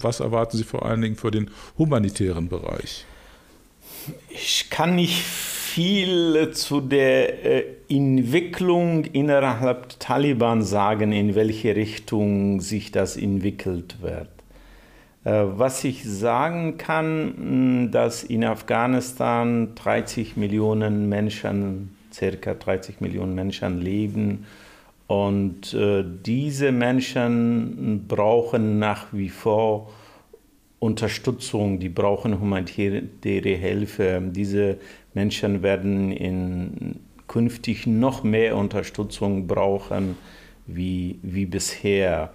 was 0.00 0.20
erwarten 0.20 0.56
Sie 0.56 0.64
vor 0.64 0.84
allen 0.84 1.00
Dingen 1.00 1.16
für 1.16 1.30
den 1.30 1.50
humanitären 1.76 2.48
Bereich? 2.48 3.04
Ich 4.30 4.68
kann 4.70 4.96
nicht 4.96 5.22
viel 5.22 6.50
zu 6.52 6.80
der 6.80 7.44
äh, 7.44 7.64
Entwicklung 7.88 9.04
innerhalb 9.04 9.90
der 9.90 9.98
Taliban 9.98 10.62
sagen, 10.62 11.12
in 11.12 11.34
welche 11.34 11.76
Richtung 11.76 12.60
sich 12.60 12.90
das 12.90 13.16
entwickelt 13.16 13.96
wird. 14.00 14.28
Äh, 15.28 15.58
was 15.58 15.84
ich 15.84 16.04
sagen 16.04 16.78
kann, 16.78 17.90
dass 17.92 18.24
in 18.24 18.44
Afghanistan 18.44 19.74
30 19.74 20.38
Millionen 20.38 21.08
Menschen, 21.10 21.94
circa 22.10 22.54
30 22.54 23.02
Millionen 23.02 23.34
Menschen 23.34 23.82
leben 23.82 24.46
und 25.06 25.74
äh, 25.74 26.02
diese 26.24 26.72
Menschen 26.72 28.06
brauchen 28.08 28.78
nach 28.78 29.08
wie 29.12 29.28
vor 29.28 29.90
Unterstützung, 30.78 31.78
die 31.78 31.90
brauchen 31.90 32.40
humanitäre 32.40 33.02
Hilfe. 33.22 34.22
Diese 34.30 34.78
Menschen 35.12 35.62
werden 35.62 36.10
in 36.10 37.00
künftig 37.26 37.86
noch 37.86 38.22
mehr 38.22 38.56
Unterstützung 38.56 39.46
brauchen 39.46 40.16
wie, 40.66 41.18
wie 41.22 41.44
bisher. 41.44 42.32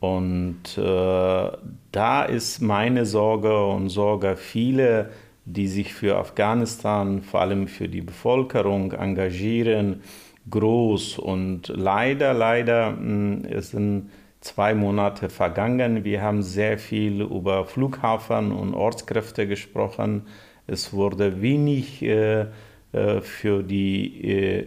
Und 0.00 0.78
äh, 0.78 1.50
da 1.92 2.22
ist 2.24 2.60
meine 2.60 3.04
Sorge 3.04 3.66
und 3.66 3.90
Sorge 3.90 4.36
viele, 4.36 5.10
die 5.44 5.68
sich 5.68 5.92
für 5.92 6.16
Afghanistan, 6.16 7.22
vor 7.22 7.40
allem 7.40 7.68
für 7.68 7.88
die 7.88 8.00
Bevölkerung 8.00 8.92
engagieren, 8.92 10.02
groß. 10.48 11.18
Und 11.18 11.68
leider, 11.68 12.32
leider, 12.32 12.96
hm, 12.96 13.44
es 13.44 13.72
sind 13.72 14.10
zwei 14.40 14.74
Monate 14.74 15.28
vergangen. 15.28 16.02
Wir 16.02 16.22
haben 16.22 16.42
sehr 16.42 16.78
viel 16.78 17.20
über 17.20 17.66
Flughafen 17.66 18.52
und 18.52 18.72
Ortskräfte 18.72 19.46
gesprochen. 19.46 20.22
Es 20.66 20.94
wurde 20.94 21.42
wenig 21.42 22.02
äh, 22.02 22.46
äh 22.92 23.20
für, 23.20 23.62
die, 23.62 24.24
äh, 24.24 24.66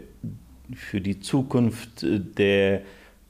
für 0.75 1.01
die 1.01 1.19
Zukunft 1.19 2.05
der 2.37 2.81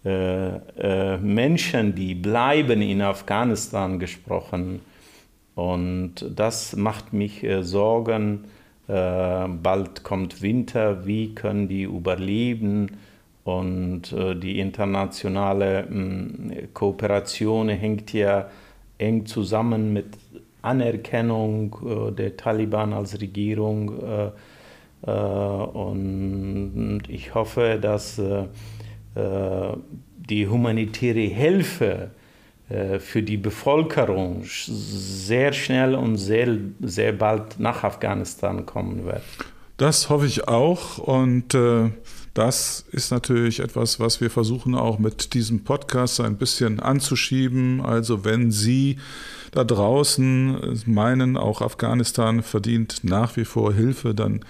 äh, 0.06 0.56
äh, 0.56 1.18
Menschen, 1.18 1.96
die 1.96 2.14
bleiben 2.14 2.82
in 2.82 3.02
Afghanistan 3.02 4.00
gesprochen. 4.00 4.82
Und 5.56 6.26
das 6.36 6.76
macht 6.76 7.14
mich 7.14 7.44
äh, 7.44 7.64
Sorgen. 7.64 8.46
Bald 8.86 10.04
kommt 10.04 10.42
Winter, 10.42 11.08
wie 11.08 11.34
können 11.34 11.70
die 11.70 11.84
überleben? 11.84 12.98
Und 13.46 14.14
die 14.14 14.60
internationale 14.60 15.88
hm, 15.88 16.52
Kooperation 16.74 17.70
hängt 17.70 18.12
ja 18.12 18.50
eng 18.98 19.26
zusammen 19.26 19.94
mit 19.94 20.08
Anerkennung 20.62 22.14
der 22.18 22.36
Taliban 22.36 22.92
als 22.92 23.22
Regierung. 23.22 23.88
und 25.02 27.04
ich 27.08 27.34
hoffe, 27.34 27.80
dass 27.82 28.22
die 29.16 30.48
humanitäre 30.48 31.20
Hilfe 31.20 32.12
äh, 32.70 33.00
für 33.00 33.22
die 33.22 33.38
Bevölkerung 33.38 34.44
sehr 34.46 35.54
schnell 35.54 35.96
und 35.96 36.18
sehr, 36.18 36.58
sehr 36.82 37.14
bald 37.14 37.60
nach 37.60 37.84
Afghanistan 37.84 38.66
kommen 38.66 39.06
wird. 39.06 39.22
Das 39.78 40.10
hoffe 40.10 40.26
ich 40.26 40.48
auch 40.48 40.98
und 40.98 41.54
äh, 41.54 41.90
Das 42.34 42.84
ist 42.92 43.12
natürlich 43.12 43.60
etwas, 43.60 44.00
was 44.00 44.20
wir 44.20 44.32
versuchen 44.32 44.74
auch 44.74 44.98
mit 44.98 45.36
diesem 45.36 45.64
Podcast 45.64 46.20
ein 46.20 46.38
bisschen 46.38 46.80
anzuschieben. 46.80 47.80
Also 47.82 48.26
wenn 48.26 48.50
Sie 48.50 48.98
da 49.52 49.64
draußen 49.64 50.82
meinen, 50.88 51.38
auch 51.38 51.62
Afghanistan 51.62 52.42
verdient 52.42 53.04
nach 53.04 53.38
wie 53.38 53.46
vor 53.46 53.72
Hilfe, 53.72 54.16
dann 54.16 54.44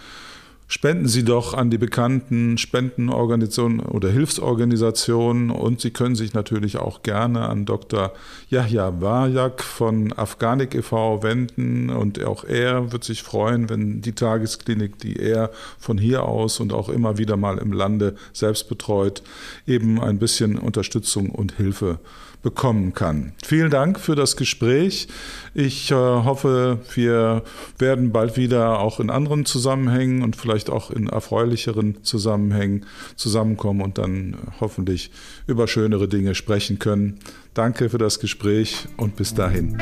spenden 0.68 1.08
Sie 1.08 1.24
doch 1.24 1.54
an 1.54 1.70
die 1.70 1.78
bekannten 1.78 2.58
Spendenorganisationen 2.58 3.80
oder 3.82 4.10
Hilfsorganisationen 4.10 5.52
und 5.52 5.82
Sie 5.82 5.92
können 5.92 6.16
sich 6.16 6.34
natürlich 6.34 6.78
auch 6.78 7.04
gerne 7.04 7.48
an 7.50 7.66
Dr. 7.66 8.12
Yahya 8.50 9.02
Wajak 9.02 9.64
von 9.64 10.14
Afghanik 10.14 10.76
e.V. 10.76 11.24
wenden 11.24 11.90
und 11.90 12.24
auch 12.24 12.44
er 12.44 12.92
wird 12.92 13.04
sich 13.04 13.24
freuen, 13.24 13.70
wenn 13.70 14.02
die 14.02 14.14
Tagesklinik, 14.14 14.98
die 15.00 15.18
er 15.18 15.52
von 15.78 15.98
hier 15.98 16.24
aus 16.24 16.60
und 16.60 16.74
auch 16.74 16.90
immer 16.90 17.18
wieder 17.18 17.38
mal 17.38 17.58
im 17.58 17.72
Lande 17.72 18.16
selbst 18.32 18.70
betreut, 18.70 19.24
eben 19.68 20.02
ein 20.02 20.20
bisschen 20.20 20.58
Unterstützung 20.58 21.30
und 21.30 21.54
Hilfe 21.54 22.00
bekommen 22.44 22.94
kann. 22.94 23.32
Vielen 23.44 23.72
Dank 23.72 24.00
für 24.00 24.16
das 24.16 24.36
Gespräch. 24.36 25.08
Ich 25.56 25.90
äh, 25.92 25.96
hoffe, 25.96 26.80
wir 26.94 27.42
werden 27.80 28.12
bald 28.12 28.38
wieder 28.38 28.80
auch 28.80 29.00
in 29.00 29.10
anderen 29.10 29.46
Zusammenhängen 29.46 30.22
und 30.22 30.36
vielleicht 30.36 30.70
auch 30.70 30.92
in 30.92 31.08
erfreulicheren 31.08 32.04
Zusammenhängen 32.04 32.86
zusammenkommen 33.16 33.82
und 33.82 33.98
dann 33.98 34.36
hoffentlich 34.60 35.10
über 35.48 35.68
schönere 35.68 36.08
Dinge 36.08 36.36
sprechen 36.36 36.80
können. 36.80 37.20
Danke 37.54 37.90
für 37.90 37.98
das 37.98 38.20
Gespräch 38.20 38.88
und 38.98 39.16
bis 39.16 39.34
dahin. 39.34 39.78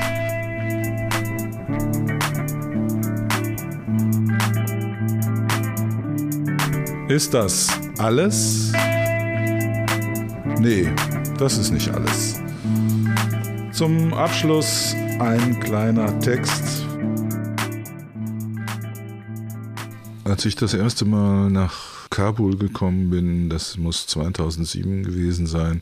Ist 7.09 7.33
das 7.33 7.67
alles? 7.97 8.71
Nee, 10.59 10.89
das 11.37 11.57
ist 11.57 11.71
nicht 11.71 11.89
alles. 11.89 12.40
Zum 13.81 14.13
Abschluss 14.13 14.93
ein 15.17 15.59
kleiner 15.59 16.19
Text. 16.19 16.85
Als 20.23 20.45
ich 20.45 20.55
das 20.55 20.75
erste 20.75 21.03
Mal 21.03 21.49
nach 21.49 22.07
Kabul 22.11 22.57
gekommen 22.57 23.09
bin, 23.09 23.49
das 23.49 23.77
muss 23.77 24.05
2007 24.05 25.01
gewesen 25.01 25.47
sein, 25.47 25.81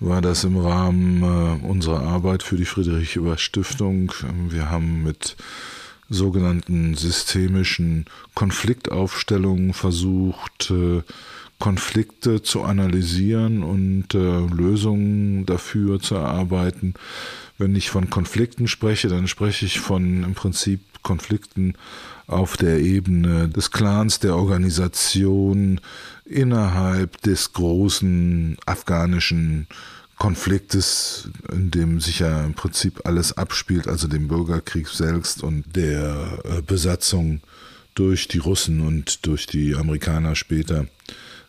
war 0.00 0.22
das 0.22 0.44
im 0.44 0.56
Rahmen 0.56 1.22
äh, 1.22 1.66
unserer 1.66 2.00
Arbeit 2.00 2.42
für 2.42 2.56
die 2.56 2.64
Friedrich 2.64 3.14
Ebert 3.16 3.40
Stiftung. 3.40 4.14
Wir 4.48 4.70
haben 4.70 5.02
mit 5.02 5.36
sogenannten 6.08 6.94
systemischen 6.94 8.06
Konfliktaufstellungen 8.34 9.74
versucht, 9.74 10.70
äh, 10.70 11.02
Konflikte 11.58 12.42
zu 12.42 12.62
analysieren 12.62 13.62
und 13.62 14.14
äh, 14.14 14.18
Lösungen 14.18 15.46
dafür 15.46 16.00
zu 16.00 16.16
erarbeiten. 16.16 16.94
Wenn 17.58 17.76
ich 17.76 17.90
von 17.90 18.10
Konflikten 18.10 18.66
spreche, 18.66 19.08
dann 19.08 19.28
spreche 19.28 19.66
ich 19.66 19.78
von 19.78 20.24
im 20.24 20.34
Prinzip 20.34 20.80
Konflikten 21.02 21.74
auf 22.26 22.56
der 22.56 22.80
Ebene 22.80 23.48
des 23.48 23.70
Clans, 23.70 24.20
der 24.20 24.36
Organisation, 24.36 25.80
innerhalb 26.24 27.20
des 27.22 27.52
großen 27.52 28.56
afghanischen 28.64 29.66
Konfliktes, 30.16 31.28
in 31.52 31.70
dem 31.70 32.00
sich 32.00 32.20
ja 32.20 32.44
im 32.44 32.54
Prinzip 32.54 33.04
alles 33.04 33.36
abspielt, 33.36 33.88
also 33.88 34.06
dem 34.06 34.28
Bürgerkrieg 34.28 34.88
selbst 34.88 35.42
und 35.42 35.64
der 35.74 36.38
äh, 36.44 36.62
Besatzung 36.62 37.40
durch 37.94 38.28
die 38.28 38.38
Russen 38.38 38.80
und 38.80 39.26
durch 39.26 39.46
die 39.46 39.74
Amerikaner 39.74 40.34
später. 40.34 40.86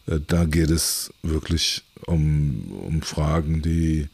Äh, 0.08 0.20
da 0.26 0.46
geht 0.46 0.70
es 0.70 1.12
wirklich 1.22 1.84
um, 2.06 2.72
um 2.86 3.02
Fragen, 3.02 3.62
die 3.62 4.08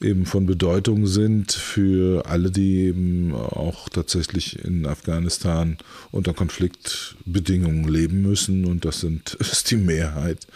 eben 0.00 0.26
von 0.26 0.46
Bedeutung 0.46 1.06
sind 1.06 1.52
für 1.52 2.26
alle, 2.26 2.50
die 2.50 2.86
eben 2.86 3.34
auch 3.34 3.88
tatsächlich 3.88 4.62
in 4.64 4.86
Afghanistan 4.86 5.78
unter 6.10 6.34
Konfliktbedingungen 6.34 7.88
leben 7.88 8.22
müssen 8.22 8.66
und 8.66 8.84
das 8.84 9.00
sind 9.00 9.34
ist 9.40 9.70
die 9.70 9.76
Mehrheit. 9.76 10.46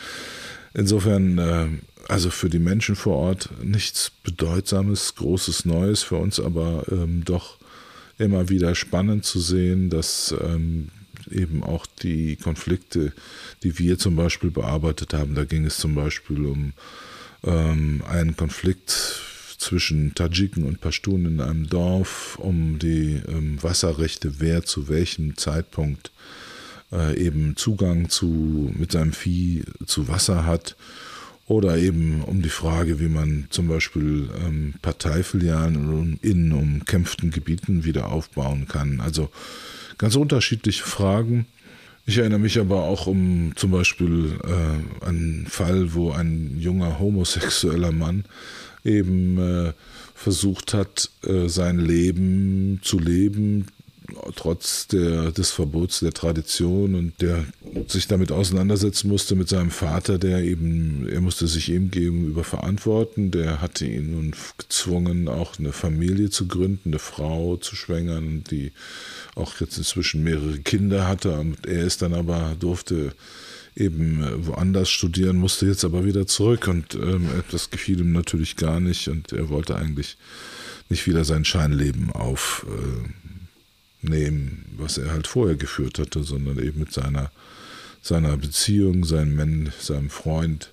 Insofern, 0.75 1.39
äh, 1.39 1.69
also 2.09 2.31
für 2.31 2.51
die 2.51 2.59
Menschen 2.59 2.97
vor 2.97 3.17
Ort 3.17 3.51
nichts 3.63 4.13
Bedeutsames, 4.23 5.15
Großes 5.15 5.65
Neues 5.65 6.03
für 6.03 6.17
uns, 6.17 6.39
aber 6.39 6.85
ähm, 6.91 7.25
doch 7.25 7.57
immer 8.19 8.51
wieder 8.51 8.75
spannend 8.75 9.25
zu 9.25 9.41
sehen, 9.41 9.89
dass 9.89 10.35
ähm, 10.45 10.89
eben 11.33 11.63
auch 11.63 11.87
die 12.03 12.37
Konflikte, 12.37 13.13
die 13.63 13.79
wir 13.79 13.99
zum 13.99 14.17
Beispiel 14.17 14.51
bearbeitet 14.51 15.15
haben. 15.15 15.35
Da 15.35 15.45
ging 15.45 15.65
es 15.65 15.79
zum 15.79 15.95
Beispiel 15.95 16.45
um 16.47 16.73
ähm, 17.45 18.03
einen 18.09 18.37
Konflikt 18.37 19.23
zwischen 19.59 20.15
Tadschiken 20.15 20.65
und 20.65 20.81
Pashtunen 20.81 21.35
in 21.35 21.41
einem 21.41 21.69
Dorf, 21.69 22.39
um 22.39 22.79
die 22.79 23.21
ähm, 23.29 23.63
Wasserrechte, 23.63 24.41
wer 24.41 24.65
zu 24.65 24.89
welchem 24.89 25.37
Zeitpunkt 25.37 26.11
äh, 26.93 27.17
eben 27.19 27.57
Zugang 27.57 28.09
zu, 28.09 28.73
mit 28.75 28.93
seinem 28.93 29.13
Vieh 29.13 29.65
zu 29.87 30.09
Wasser 30.09 30.47
hat. 30.47 30.77
Oder 31.47 31.79
eben 31.79 32.23
um 32.23 32.43
die 32.43 32.49
Frage, 32.49 33.01
wie 33.01 33.09
man 33.09 33.49
zum 33.51 33.67
Beispiel 33.67 34.31
ähm, 34.47 34.75
Parteifilialen 34.83 36.17
in 36.23 36.53
umkämpften 36.53 37.33
Gebieten 37.33 37.85
wieder 37.85 38.13
aufbauen 38.13 38.69
kann. 38.69 39.01
Also 39.01 39.31
Ganz 40.01 40.17
unterschiedliche 40.17 40.83
Fragen. 40.83 41.45
Ich 42.07 42.17
erinnere 42.17 42.39
mich 42.39 42.59
aber 42.59 42.85
auch 42.85 43.07
um 43.07 43.53
zum 43.55 43.71
Beispiel 43.71 44.39
äh, 44.43 45.05
einen 45.05 45.47
Fall, 45.47 45.93
wo 45.93 46.11
ein 46.11 46.57
junger 46.59 46.99
homosexueller 46.99 47.93
Mann 47.93 48.25
eben 48.83 49.37
äh, 49.37 49.73
versucht 50.15 50.73
hat, 50.73 51.11
äh, 51.27 51.49
sein 51.49 51.79
Leben 51.79 52.81
zu 52.83 52.99
leben, 52.99 53.67
trotz 54.37 54.87
der, 54.87 55.33
des 55.33 55.51
Verbots 55.51 56.01
der 56.01 56.15
Tradition 56.15 56.95
und 56.95 57.21
der 57.21 57.45
sich 57.87 58.07
damit 58.07 58.33
auseinandersetzen 58.33 59.09
musste 59.09 59.35
mit 59.37 59.49
seinem 59.49 59.71
Vater, 59.71 60.19
der 60.19 60.43
eben, 60.43 61.09
er 61.09 61.21
musste 61.21 61.47
sich 61.47 61.69
ihm 61.69 61.91
gegenüber 61.91 62.45
verantworten, 62.45 63.31
der 63.31 63.61
hatte 63.61 63.87
ihn 63.87 64.13
nun 64.13 64.35
gezwungen, 64.59 65.29
auch 65.29 65.59
eine 65.59 65.73
Familie 65.73 66.31
zu 66.31 66.49
gründen, 66.49 66.91
eine 66.91 66.99
Frau 66.99 67.57
zu 67.57 67.77
schwängern, 67.77 68.45
die 68.51 68.73
auch 69.35 69.61
jetzt 69.61 69.79
inzwischen 69.79 70.23
mehrere 70.23 70.59
Kinder 70.59 71.07
hatte. 71.07 71.33
Und 71.39 71.67
er 71.67 71.85
ist 71.85 72.03
dann 72.03 72.15
aber, 72.15 72.57
durfte 72.59 73.15
eben 73.77 74.47
woanders 74.47 74.91
studieren, 74.91 75.37
musste 75.37 75.67
jetzt 75.67 75.85
aber 75.85 76.05
wieder 76.05 76.27
zurück. 76.27 76.69
Und 76.69 76.95
ähm, 76.95 77.29
das 77.51 77.71
gefiel 77.71 78.01
ihm 78.01 78.13
natürlich 78.13 78.57
gar 78.57 78.81
nicht. 78.81 79.09
Und 79.09 79.33
er 79.33 79.49
wollte 79.49 79.77
eigentlich 79.77 80.17
nicht 80.89 81.07
wieder 81.07 81.25
sein 81.25 81.45
Scheinleben 81.45 82.11
auf 82.11 82.67
äh, 82.69 83.21
was 84.77 84.99
er 84.99 85.13
halt 85.13 85.27
vorher 85.27 85.57
geführt 85.57 85.99
hatte, 85.99 86.23
sondern 86.23 86.59
eben 86.59 86.81
mit 86.81 86.93
seiner, 86.93 87.31
seiner 88.03 88.37
Beziehung, 88.37 89.05
seinem, 89.05 89.37
Mann, 89.37 89.73
seinem 89.79 90.11
Freund 90.11 90.73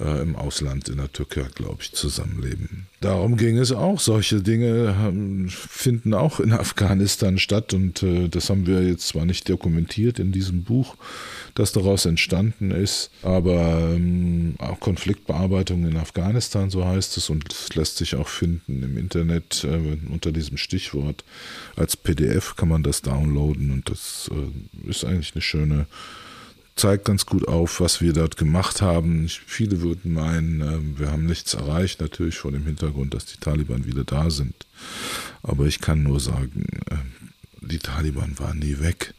äh, 0.00 0.22
im 0.22 0.34
Ausland 0.34 0.88
in 0.88 0.96
der 0.96 1.12
Türkei, 1.12 1.46
glaube 1.54 1.78
ich, 1.82 1.92
zusammenleben. 1.92 2.86
Darum 3.00 3.36
ging 3.36 3.58
es 3.58 3.70
auch. 3.70 4.00
Solche 4.00 4.42
Dinge 4.42 4.96
haben, 4.98 5.48
finden 5.48 6.14
auch 6.14 6.40
in 6.40 6.52
Afghanistan 6.52 7.38
statt 7.38 7.74
und 7.74 8.02
äh, 8.02 8.28
das 8.28 8.50
haben 8.50 8.66
wir 8.66 8.82
jetzt 8.82 9.06
zwar 9.08 9.24
nicht 9.24 9.48
dokumentiert 9.48 10.18
in 10.18 10.32
diesem 10.32 10.64
Buch, 10.64 10.96
das 11.54 11.72
daraus 11.72 12.06
entstanden 12.06 12.72
ist, 12.72 13.10
aber 13.22 13.92
ähm, 13.94 14.56
auch 14.58 14.80
Konfliktbearbeitung 14.80 15.86
in 15.86 15.96
Afghanistan, 15.96 16.70
so 16.70 16.84
heißt 16.84 17.16
es, 17.16 17.30
und 17.30 17.52
es 17.52 17.74
lässt 17.76 17.98
sich 17.98 18.16
auch 18.16 18.28
finden 18.28 18.82
im 18.82 18.96
Internet 18.96 19.64
äh, 19.64 19.96
unter 20.10 20.32
diesem 20.32 20.56
Stichwort. 20.56 21.24
Als 21.76 21.96
PDF 21.96 22.56
kann 22.56 22.68
man 22.68 22.82
das 22.82 23.02
downloaden 23.02 23.70
und 23.70 23.88
das 23.90 24.30
ist 24.88 25.04
eigentlich 25.04 25.34
eine 25.34 25.42
schöne 25.42 25.86
zeigt 26.76 27.04
ganz 27.04 27.26
gut 27.26 27.46
auf, 27.46 27.80
was 27.80 28.00
wir 28.00 28.12
dort 28.12 28.36
gemacht 28.36 28.82
haben. 28.82 29.28
Viele 29.28 29.80
würden 29.80 30.12
meinen, 30.12 30.60
ähm, 30.60 30.98
wir 30.98 31.10
haben 31.10 31.26
nichts 31.26 31.54
erreicht, 31.54 32.00
natürlich 32.00 32.38
vor 32.38 32.52
dem 32.52 32.64
Hintergrund, 32.64 33.14
dass 33.14 33.26
die 33.26 33.38
Taliban 33.38 33.86
wieder 33.86 34.04
da 34.04 34.30
sind. 34.30 34.66
Aber 35.42 35.66
ich 35.66 35.80
kann 35.80 36.02
nur 36.02 36.20
sagen, 36.20 36.66
ähm, 36.90 37.12
die 37.60 37.78
Taliban 37.78 38.38
waren 38.38 38.58
nie 38.58 38.80
weg. 38.80 39.14